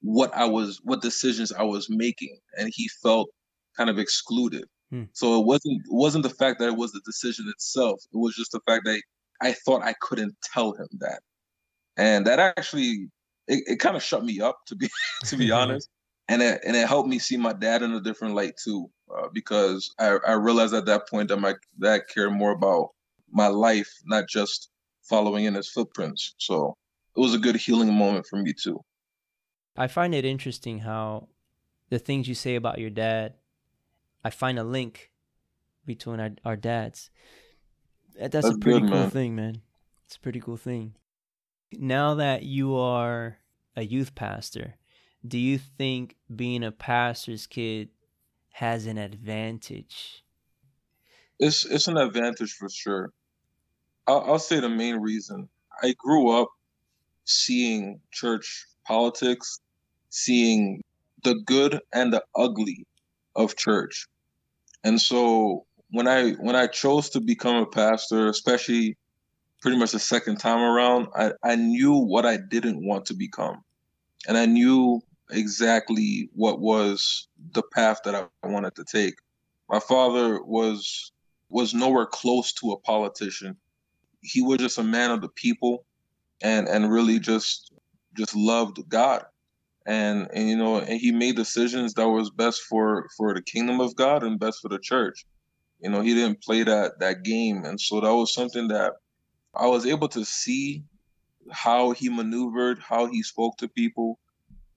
what 0.00 0.34
I 0.34 0.44
was, 0.44 0.80
what 0.82 1.02
decisions 1.02 1.52
I 1.52 1.62
was 1.62 1.88
making, 1.88 2.38
and 2.58 2.70
he 2.74 2.88
felt 3.02 3.28
kind 3.76 3.88
of 3.88 3.98
excluded. 3.98 4.64
Hmm. 4.90 5.04
So 5.12 5.40
it 5.40 5.46
wasn't 5.46 5.80
it 5.84 5.94
wasn't 5.94 6.24
the 6.24 6.30
fact 6.30 6.58
that 6.60 6.68
it 6.68 6.76
was 6.76 6.92
the 6.92 7.00
decision 7.04 7.46
itself. 7.48 8.00
It 8.12 8.18
was 8.18 8.34
just 8.34 8.52
the 8.52 8.60
fact 8.66 8.84
that 8.84 9.00
I 9.40 9.52
thought 9.52 9.82
I 9.82 9.94
couldn't 10.00 10.36
tell 10.52 10.72
him 10.72 10.88
that 11.00 11.20
and 11.96 12.26
that 12.26 12.38
actually 12.38 13.08
it, 13.48 13.64
it 13.66 13.80
kind 13.80 13.96
of 13.96 14.02
shut 14.02 14.24
me 14.24 14.40
up 14.40 14.58
to 14.66 14.76
be 14.76 14.88
to 15.24 15.36
be 15.36 15.50
honest 15.52 15.88
and 16.28 16.42
it 16.42 16.60
and 16.64 16.76
it 16.76 16.88
helped 16.88 17.08
me 17.08 17.18
see 17.18 17.36
my 17.36 17.52
dad 17.52 17.82
in 17.82 17.92
a 17.92 18.00
different 18.00 18.34
light 18.34 18.54
too 18.62 18.90
uh, 19.16 19.28
because 19.32 19.94
I, 19.98 20.18
I 20.26 20.32
realized 20.32 20.74
at 20.74 20.86
that 20.86 21.08
point 21.08 21.28
that 21.28 21.40
my 21.40 21.54
dad 21.80 22.02
cared 22.12 22.32
more 22.32 22.52
about 22.52 22.90
my 23.30 23.48
life 23.48 23.90
not 24.04 24.28
just 24.28 24.70
following 25.02 25.44
in 25.44 25.54
his 25.54 25.68
footprints 25.68 26.34
so 26.38 26.74
it 27.16 27.20
was 27.20 27.34
a 27.34 27.38
good 27.38 27.56
healing 27.56 27.92
moment 27.92 28.26
for 28.26 28.36
me 28.36 28.52
too 28.52 28.80
i 29.76 29.86
find 29.86 30.14
it 30.14 30.24
interesting 30.24 30.80
how 30.80 31.28
the 31.90 31.98
things 31.98 32.28
you 32.28 32.34
say 32.34 32.54
about 32.54 32.78
your 32.78 32.90
dad 32.90 33.34
i 34.24 34.30
find 34.30 34.58
a 34.58 34.64
link 34.64 35.10
between 35.84 36.18
our, 36.18 36.30
our 36.44 36.56
dads 36.56 37.10
that's, 38.18 38.32
that's 38.32 38.48
a 38.48 38.58
pretty 38.58 38.80
good, 38.80 38.90
cool 38.90 38.98
man. 38.98 39.10
thing 39.10 39.36
man 39.36 39.62
it's 40.06 40.16
a 40.16 40.20
pretty 40.20 40.40
cool 40.40 40.56
thing 40.56 40.94
now 41.72 42.14
that 42.14 42.42
you 42.42 42.76
are 42.76 43.38
a 43.76 43.84
youth 43.84 44.14
pastor, 44.14 44.76
do 45.26 45.38
you 45.38 45.58
think 45.58 46.16
being 46.34 46.64
a 46.64 46.72
pastor's 46.72 47.46
kid 47.46 47.90
has 48.52 48.86
an 48.86 48.98
advantage? 48.98 50.24
It's 51.38 51.64
it's 51.66 51.88
an 51.88 51.98
advantage 51.98 52.52
for 52.52 52.68
sure. 52.70 53.12
I'll, 54.06 54.24
I'll 54.26 54.38
say 54.38 54.60
the 54.60 54.68
main 54.68 54.96
reason 54.96 55.48
I 55.82 55.94
grew 55.98 56.30
up 56.30 56.48
seeing 57.24 58.00
church 58.12 58.66
politics, 58.86 59.60
seeing 60.10 60.82
the 61.24 61.34
good 61.44 61.80
and 61.92 62.12
the 62.12 62.22
ugly 62.34 62.86
of 63.34 63.56
church, 63.56 64.06
and 64.84 65.00
so 65.00 65.66
when 65.90 66.08
I 66.08 66.32
when 66.32 66.56
I 66.56 66.66
chose 66.66 67.10
to 67.10 67.20
become 67.20 67.56
a 67.56 67.66
pastor, 67.66 68.28
especially 68.28 68.96
pretty 69.60 69.78
much 69.78 69.92
the 69.92 69.98
second 69.98 70.36
time 70.36 70.60
around, 70.60 71.08
I, 71.14 71.32
I 71.42 71.56
knew 71.56 71.94
what 71.94 72.26
I 72.26 72.36
didn't 72.36 72.86
want 72.86 73.06
to 73.06 73.14
become. 73.14 73.62
And 74.28 74.36
I 74.36 74.46
knew 74.46 75.02
exactly 75.30 76.28
what 76.34 76.60
was 76.60 77.28
the 77.52 77.62
path 77.74 78.00
that 78.04 78.14
I 78.14 78.46
wanted 78.46 78.74
to 78.76 78.84
take. 78.84 79.14
My 79.68 79.80
father 79.80 80.42
was 80.42 81.12
was 81.48 81.74
nowhere 81.74 82.06
close 82.06 82.52
to 82.54 82.72
a 82.72 82.78
politician. 82.80 83.56
He 84.26 84.42
was 84.42 84.58
just 84.58 84.78
a 84.78 84.82
man 84.82 85.10
of 85.10 85.20
the 85.20 85.28
people 85.28 85.84
and 86.42 86.68
and 86.68 86.90
really 86.90 87.18
just 87.18 87.72
just 88.16 88.34
loved 88.34 88.78
God. 88.88 89.24
And 89.86 90.28
and 90.32 90.48
you 90.48 90.56
know, 90.56 90.78
and 90.78 91.00
he 91.00 91.12
made 91.12 91.36
decisions 91.36 91.94
that 91.94 92.08
was 92.08 92.30
best 92.30 92.62
for 92.62 93.08
for 93.16 93.34
the 93.34 93.42
kingdom 93.42 93.80
of 93.80 93.94
God 93.94 94.22
and 94.22 94.40
best 94.40 94.60
for 94.60 94.68
the 94.68 94.78
church. 94.78 95.24
You 95.80 95.90
know, 95.90 96.00
he 96.00 96.14
didn't 96.14 96.42
play 96.42 96.62
that 96.64 96.98
that 97.00 97.22
game. 97.22 97.64
And 97.64 97.80
so 97.80 98.00
that 98.00 98.14
was 98.14 98.34
something 98.34 98.68
that 98.68 98.94
I 99.54 99.66
was 99.66 99.86
able 99.86 100.08
to 100.08 100.24
see 100.24 100.84
how 101.50 101.92
he 101.92 102.08
maneuvered, 102.08 102.78
how 102.78 103.06
he 103.06 103.22
spoke 103.22 103.56
to 103.58 103.68
people, 103.68 104.18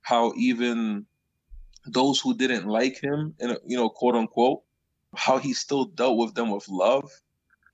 how 0.02 0.34
even 0.38 1.06
those 1.86 2.20
who 2.20 2.36
didn't 2.36 2.68
like 2.68 3.02
him, 3.02 3.34
and 3.40 3.58
you 3.66 3.78
know, 3.78 3.90
quote 3.90 4.16
unquote, 4.16 4.62
how 5.16 5.38
he 5.38 5.54
still 5.54 5.86
dealt 5.86 6.18
with 6.18 6.36
them 6.36 6.52
with 6.52 6.68
love. 6.70 7.10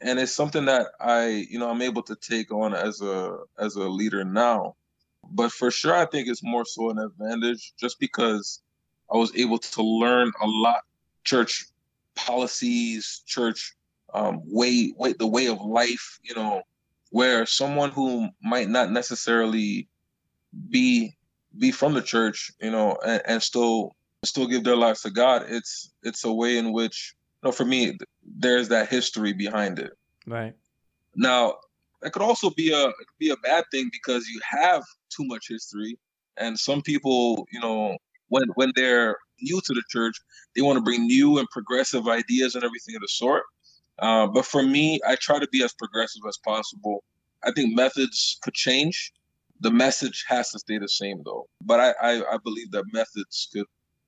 And 0.06 0.20
it's 0.20 0.32
something 0.32 0.66
that 0.66 0.88
I, 1.00 1.48
you 1.50 1.58
know, 1.58 1.70
I'm 1.70 1.82
able 1.82 2.04
to 2.04 2.16
take 2.16 2.52
on 2.52 2.76
as 2.76 3.02
a 3.02 3.38
as 3.58 3.76
a 3.76 3.90
leader 3.90 4.24
now. 4.24 4.76
But 5.32 5.52
for 5.52 5.72
sure, 5.72 5.96
I 5.96 6.06
think 6.06 6.28
it's 6.28 6.44
more 6.44 6.64
so 6.64 6.92
an 6.92 7.00
advantage 7.00 7.74
just 7.76 8.00
because 8.00 8.62
I 9.12 9.18
was 9.18 9.36
able 9.36 9.58
to 9.58 9.82
learn 9.82 10.32
a 10.42 10.48
lot 10.48 10.82
church 11.24 11.66
policies, 12.16 13.24
church 13.26 13.74
um, 14.14 14.42
way, 14.46 14.94
way 14.96 15.14
the 15.14 15.28
way 15.28 15.48
of 15.48 15.60
life, 15.62 16.20
you 16.24 16.36
know, 16.36 16.62
where 17.10 17.48
someone 17.48 17.90
who 17.90 18.30
might 18.44 18.70
not 18.70 18.92
necessarily 18.92 19.88
be 20.70 21.18
be 21.58 21.72
from 21.72 21.94
the 21.94 22.02
church, 22.02 22.52
you 22.62 22.70
know, 22.70 22.98
and, 23.06 23.22
and 23.26 23.44
still 23.44 23.96
still 24.24 24.48
give 24.48 24.64
their 24.64 24.76
lives 24.76 25.02
to 25.02 25.10
God, 25.10 25.46
it's 25.50 25.92
it's 26.04 26.24
a 26.24 26.32
way 26.32 26.58
in 26.58 26.72
which, 26.72 27.16
you 27.42 27.48
know, 27.48 27.52
for 27.52 27.66
me, 27.66 27.98
there's 28.26 28.70
that 28.70 28.90
history 28.90 29.34
behind 29.34 29.80
it. 29.80 29.92
Right. 30.26 30.54
Now, 31.16 31.56
it 32.04 32.12
could 32.12 32.22
also 32.22 32.50
be 32.50 32.74
a 32.74 32.92
be 33.20 33.30
a 33.30 33.38
bad 33.38 33.66
thing 33.72 33.90
because 33.92 34.28
you 34.28 34.40
have 34.44 34.84
too 35.10 35.26
much 35.26 35.48
history, 35.50 35.98
and 36.38 36.58
some 36.60 36.82
people, 36.82 37.48
you 37.52 37.60
know, 37.60 37.98
when 38.30 38.44
when 38.56 38.72
they're 38.76 39.18
new 39.42 39.62
to 39.62 39.74
the 39.74 39.84
church, 39.90 40.16
they 40.56 40.62
want 40.62 40.78
to 40.78 40.84
bring 40.84 41.06
new 41.08 41.40
and 41.40 41.48
progressive 41.50 42.08
ideas 42.08 42.56
and 42.56 42.64
everything 42.64 42.96
of 42.96 43.02
the 43.02 43.08
sort. 43.08 43.44
Uh, 44.00 44.28
but 44.28 44.46
for 44.46 44.62
me, 44.64 45.00
I 45.08 45.16
try 45.16 45.40
to 45.40 45.48
be 45.52 45.64
as 45.64 45.74
progressive 45.74 46.22
as 46.28 46.38
possible. 46.38 47.04
I 47.44 47.52
think 47.52 47.76
methods 47.76 48.38
could 48.42 48.54
change. 48.54 49.12
The 49.62 49.72
message 49.72 50.26
has 50.28 50.50
to 50.52 50.60
stay 50.60 50.78
the 50.78 50.90
same, 50.90 51.22
though. 51.24 51.48
But 51.62 51.80
I, 51.80 51.94
I, 52.02 52.34
I 52.34 52.38
believe 52.44 52.72
that 52.72 52.84
methods 52.92 53.48
could 53.54 53.66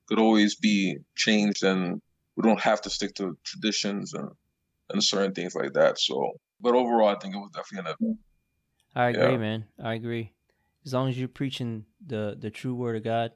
could 0.07 0.19
always 0.19 0.55
be 0.55 0.97
changed, 1.15 1.63
and 1.63 2.01
we 2.37 2.43
don't 2.43 2.61
have 2.61 2.81
to 2.81 2.89
stick 2.89 3.15
to 3.15 3.37
traditions 3.43 4.13
and 4.13 4.29
and 4.89 5.03
certain 5.03 5.33
things 5.33 5.53
like 5.53 5.73
that. 5.73 5.99
So, 5.99 6.31
but 6.61 6.73
overall, 6.73 7.09
I 7.09 7.15
think 7.19 7.35
it 7.35 7.39
was 7.39 7.51
definitely 7.53 7.91
an. 7.91 8.17
I 8.95 9.09
agree, 9.09 9.31
yeah. 9.31 9.37
man. 9.37 9.65
I 9.83 9.95
agree. 9.95 10.31
As 10.85 10.93
long 10.93 11.09
as 11.09 11.19
you're 11.19 11.27
preaching 11.27 11.85
the 12.05 12.37
the 12.39 12.49
true 12.49 12.75
word 12.75 12.95
of 12.95 13.03
God, 13.03 13.31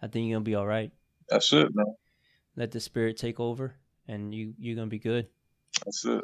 I 0.00 0.06
think 0.06 0.28
you're 0.28 0.36
gonna 0.36 0.44
be 0.44 0.54
all 0.54 0.66
right. 0.66 0.92
That's 1.28 1.52
it, 1.52 1.74
man. 1.74 1.96
Let 2.54 2.70
the 2.70 2.80
Spirit 2.80 3.16
take 3.16 3.40
over, 3.40 3.74
and 4.06 4.32
you 4.32 4.54
you're 4.58 4.76
gonna 4.76 4.86
be 4.86 5.00
good. 5.00 5.26
That's 5.84 6.04
it. 6.04 6.22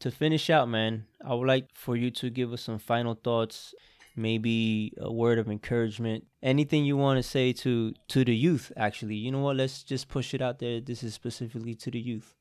To 0.00 0.10
finish 0.10 0.50
out, 0.50 0.68
man, 0.68 1.06
I 1.24 1.34
would 1.34 1.48
like 1.48 1.68
for 1.74 1.96
you 1.96 2.10
to 2.10 2.30
give 2.30 2.52
us 2.52 2.62
some 2.62 2.78
final 2.78 3.14
thoughts, 3.14 3.74
maybe 4.16 4.92
a 4.98 5.12
word 5.12 5.38
of 5.38 5.48
encouragement, 5.48 6.24
anything 6.42 6.84
you 6.84 6.96
want 6.96 7.18
to 7.18 7.22
say 7.22 7.52
to 7.52 7.94
to 8.08 8.24
the 8.24 8.34
youth. 8.34 8.72
Actually, 8.76 9.16
you 9.16 9.30
know 9.30 9.40
what? 9.40 9.56
Let's 9.56 9.82
just 9.82 10.08
push 10.08 10.34
it 10.34 10.42
out 10.42 10.58
there. 10.58 10.80
This 10.80 11.02
is 11.02 11.14
specifically 11.14 11.74
to 11.76 11.90
the 11.90 12.00
youth. 12.00 12.34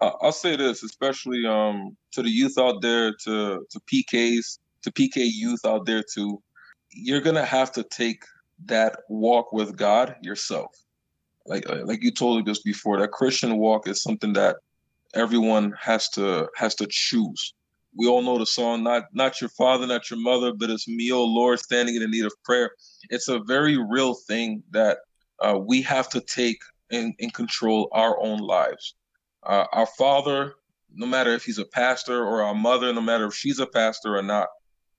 I'll 0.00 0.32
say 0.32 0.56
this, 0.56 0.82
especially 0.82 1.46
um, 1.46 1.96
to 2.12 2.22
the 2.22 2.28
youth 2.28 2.58
out 2.58 2.82
there, 2.82 3.12
to 3.24 3.66
to 3.70 3.80
PKs, 3.92 4.58
to 4.82 4.92
PK 4.92 5.16
youth 5.16 5.64
out 5.64 5.86
there 5.86 6.02
too. 6.02 6.42
You're 6.90 7.22
gonna 7.22 7.44
have 7.44 7.72
to 7.72 7.82
take 7.82 8.22
that 8.66 9.00
walk 9.08 9.52
with 9.52 9.76
God 9.76 10.16
yourself. 10.22 10.74
Like 11.46 11.68
like 11.68 12.02
you 12.02 12.10
told 12.10 12.48
us 12.48 12.60
before, 12.60 12.98
that 13.00 13.12
Christian 13.12 13.56
walk 13.56 13.88
is 13.88 14.02
something 14.02 14.34
that 14.34 14.56
everyone 15.14 15.72
has 15.80 16.08
to 16.10 16.48
has 16.56 16.74
to 16.76 16.86
choose 16.90 17.54
we 17.96 18.06
all 18.06 18.22
know 18.22 18.38
the 18.38 18.46
song, 18.46 18.82
not 18.82 19.04
not 19.12 19.40
your 19.40 19.50
father, 19.50 19.86
not 19.86 20.10
your 20.10 20.20
mother, 20.20 20.52
but 20.52 20.70
it's 20.70 20.86
me, 20.86 21.10
oh 21.12 21.24
Lord, 21.24 21.58
standing 21.58 21.94
in 21.94 22.02
the 22.02 22.08
need 22.08 22.24
of 22.24 22.32
prayer. 22.44 22.70
It's 23.10 23.28
a 23.28 23.40
very 23.40 23.76
real 23.78 24.14
thing 24.14 24.62
that 24.70 24.98
uh, 25.40 25.58
we 25.58 25.82
have 25.82 26.08
to 26.10 26.20
take 26.20 26.58
and, 26.90 27.14
and 27.20 27.32
control 27.32 27.88
our 27.92 28.20
own 28.20 28.38
lives. 28.38 28.94
Uh, 29.42 29.64
our 29.72 29.86
father, 29.86 30.54
no 30.94 31.06
matter 31.06 31.32
if 31.32 31.44
he's 31.44 31.58
a 31.58 31.64
pastor, 31.64 32.22
or 32.22 32.42
our 32.42 32.54
mother, 32.54 32.92
no 32.92 33.00
matter 33.00 33.26
if 33.26 33.34
she's 33.34 33.58
a 33.58 33.66
pastor 33.66 34.16
or 34.16 34.22
not, 34.22 34.48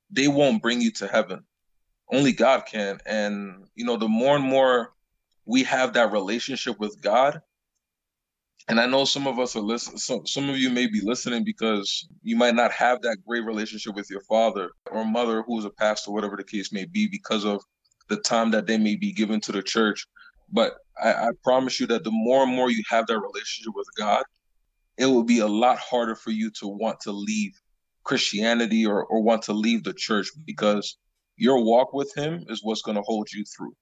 they 0.10 0.27
won't 0.27 0.62
bring 0.62 0.81
you 0.81 0.91
to 0.91 1.07
heaven. 1.07 1.43
Only 2.12 2.31
God 2.31 2.65
can. 2.65 2.99
And 3.05 3.67
you 3.75 3.86
know, 3.86 3.97
the 3.97 4.07
more 4.07 4.36
and 4.36 4.45
more 4.45 4.93
we 5.45 5.63
have 5.63 5.93
that 5.93 6.12
relationship 6.12 6.79
with 6.79 7.01
God, 7.01 7.41
and 8.67 8.80
I 8.80 8.86
know 8.86 9.06
some 9.06 9.28
of 9.28 9.39
us 9.39 9.56
are 9.56 9.62
listening. 9.62 9.98
Some 9.98 10.26
some 10.26 10.50
of 10.50 10.58
you 10.58 10.70
may 10.70 10.88
be 10.88 11.02
listening 11.02 11.43
because 11.43 12.08
you 12.24 12.36
might 12.36 12.56
not 12.56 12.72
have 12.72 13.02
that 13.02 13.17
great 13.26 13.46
relationship 13.46 13.96
with 13.96 14.10
your 14.10 14.22
father 14.22 14.72
or 14.91 15.06
mother, 15.06 15.43
who 15.43 15.58
is 15.60 15.65
a 15.65 15.70
pastor, 15.70 16.12
whatever 16.12 16.36
the 16.36 16.43
case 16.43 16.74
may 16.74 16.86
be, 16.86 17.08
because 17.08 17.46
of 17.46 17.62
the 18.10 18.17
time 18.17 18.52
that 18.52 18.67
they 18.67 18.78
may 18.78 18.96
be 18.96 19.13
given 19.13 19.39
to 19.41 19.52
the 19.52 19.63
church. 19.63 20.06
But 20.52 20.74
I, 21.02 21.13
I 21.13 21.30
promise 21.43 21.80
you 21.80 21.88
that 21.88 22.04
the 22.04 22.12
more 22.12 22.43
and 22.43 22.54
more 22.54 22.70
you 22.70 22.84
have 22.89 23.08
that 23.08 23.20
relationship 23.20 23.74
with 23.76 23.88
God, 23.98 24.24
it 24.98 25.06
will 25.06 25.24
be 25.24 25.39
a 25.39 25.48
lot 25.48 25.78
harder 25.78 26.15
for 26.15 26.32
you 26.32 26.52
to 26.60 26.67
want 26.67 27.00
to 27.02 27.12
leave 27.12 27.54
Christianity 28.04 28.86
or, 28.86 29.06
or 29.06 29.22
want 29.22 29.43
to 29.43 29.54
leave 29.54 29.84
the 29.84 29.93
church 29.93 30.30
because 30.46 30.98
your 31.36 31.63
walk 31.63 31.93
with 31.93 32.12
Him 32.15 32.43
is 32.50 32.62
what's 32.63 32.82
going 32.82 32.96
to 32.96 33.04
hold 33.04 33.28
you 33.32 33.46
through. 33.46 33.74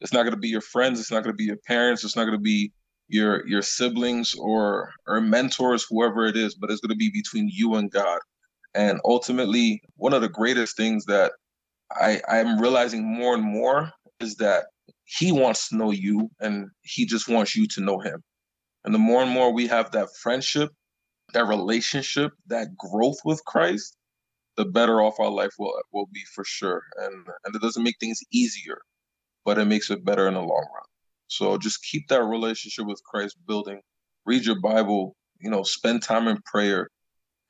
It's 0.00 0.12
not 0.12 0.22
going 0.22 0.34
to 0.34 0.40
be 0.40 0.48
your 0.48 0.60
friends. 0.60 1.00
It's 1.00 1.10
not 1.10 1.24
going 1.24 1.34
to 1.34 1.38
be 1.38 1.44
your 1.44 1.58
parents. 1.66 2.04
It's 2.04 2.16
not 2.16 2.24
going 2.24 2.38
to 2.38 2.42
be 2.42 2.72
your 3.10 3.46
your 3.46 3.62
siblings 3.62 4.34
or 4.34 4.92
or 5.06 5.20
mentors, 5.20 5.84
whoever 5.88 6.26
it 6.26 6.36
is, 6.36 6.54
but 6.54 6.70
it's 6.70 6.80
going 6.80 6.90
to 6.90 6.96
be 6.96 7.10
between 7.10 7.50
you 7.52 7.74
and 7.74 7.90
God. 7.90 8.20
And 8.74 9.00
ultimately, 9.04 9.82
one 9.96 10.14
of 10.14 10.22
the 10.22 10.28
greatest 10.28 10.76
things 10.76 11.04
that 11.06 11.32
I 11.92 12.20
I'm 12.28 12.60
realizing 12.60 13.04
more 13.04 13.34
and 13.34 13.44
more 13.44 13.92
is 14.20 14.36
that 14.36 14.66
He 15.04 15.32
wants 15.32 15.68
to 15.68 15.76
know 15.76 15.90
you, 15.90 16.30
and 16.40 16.68
He 16.82 17.06
just 17.06 17.28
wants 17.28 17.56
you 17.56 17.66
to 17.68 17.80
know 17.80 17.98
Him. 18.00 18.22
And 18.84 18.94
the 18.94 18.98
more 18.98 19.22
and 19.22 19.30
more 19.30 19.52
we 19.52 19.66
have 19.68 19.90
that 19.92 20.08
friendship, 20.22 20.70
that 21.34 21.46
relationship, 21.46 22.32
that 22.48 22.76
growth 22.76 23.18
with 23.24 23.44
Christ, 23.44 23.96
the 24.56 24.64
better 24.64 25.00
off 25.02 25.20
our 25.20 25.30
life 25.30 25.52
will 25.58 25.74
will 25.92 26.08
be 26.12 26.22
for 26.34 26.44
sure. 26.44 26.82
And 26.98 27.26
and 27.44 27.56
it 27.56 27.62
doesn't 27.62 27.82
make 27.84 27.96
things 28.00 28.20
easier, 28.32 28.80
but 29.44 29.58
it 29.58 29.66
makes 29.66 29.90
it 29.90 30.04
better 30.04 30.28
in 30.28 30.34
the 30.34 30.40
long 30.40 30.66
run. 30.74 30.89
So 31.30 31.56
just 31.56 31.84
keep 31.84 32.08
that 32.08 32.24
relationship 32.24 32.86
with 32.86 33.02
Christ 33.04 33.36
building. 33.46 33.80
Read 34.26 34.44
your 34.44 34.60
Bible, 34.60 35.16
you 35.40 35.48
know, 35.48 35.62
spend 35.62 36.02
time 36.02 36.26
in 36.26 36.38
prayer 36.44 36.88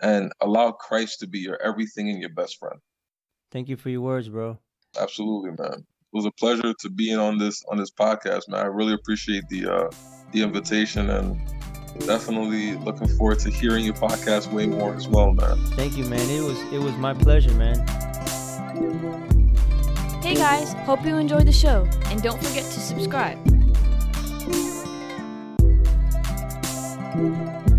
and 0.02 0.30
allow 0.40 0.70
Christ 0.72 1.20
to 1.20 1.26
be 1.26 1.38
your 1.38 1.60
everything 1.62 2.10
and 2.10 2.20
your 2.20 2.30
best 2.30 2.58
friend. 2.58 2.78
Thank 3.50 3.68
you 3.68 3.76
for 3.76 3.88
your 3.88 4.02
words, 4.02 4.28
bro. 4.28 4.58
Absolutely, 5.00 5.52
man. 5.58 5.78
It 5.78 6.16
was 6.16 6.26
a 6.26 6.30
pleasure 6.32 6.74
to 6.78 6.90
be 6.90 7.14
on 7.14 7.38
this 7.38 7.64
on 7.70 7.78
this 7.78 7.90
podcast, 7.90 8.48
man. 8.48 8.60
I 8.60 8.66
really 8.66 8.92
appreciate 8.92 9.48
the 9.48 9.66
uh 9.66 9.90
the 10.32 10.42
invitation 10.42 11.08
and 11.08 11.40
definitely 12.00 12.76
looking 12.76 13.08
forward 13.16 13.38
to 13.40 13.50
hearing 13.50 13.84
your 13.86 13.94
podcast 13.94 14.52
way 14.52 14.66
more 14.66 14.94
as 14.94 15.08
well, 15.08 15.32
man. 15.32 15.56
Thank 15.72 15.96
you, 15.96 16.04
man. 16.04 16.28
It 16.28 16.42
was 16.42 16.60
it 16.72 16.78
was 16.78 16.94
my 16.96 17.14
pleasure, 17.14 17.54
man. 17.54 17.78
Hey 20.22 20.34
guys, 20.34 20.74
hope 20.84 21.02
you 21.06 21.16
enjoyed 21.16 21.46
the 21.46 21.52
show 21.52 21.88
and 22.06 22.22
don't 22.22 22.36
forget 22.36 22.64
to 22.64 22.80
subscribe. 22.80 23.59
Thank 27.12 27.24
you. 27.24 27.69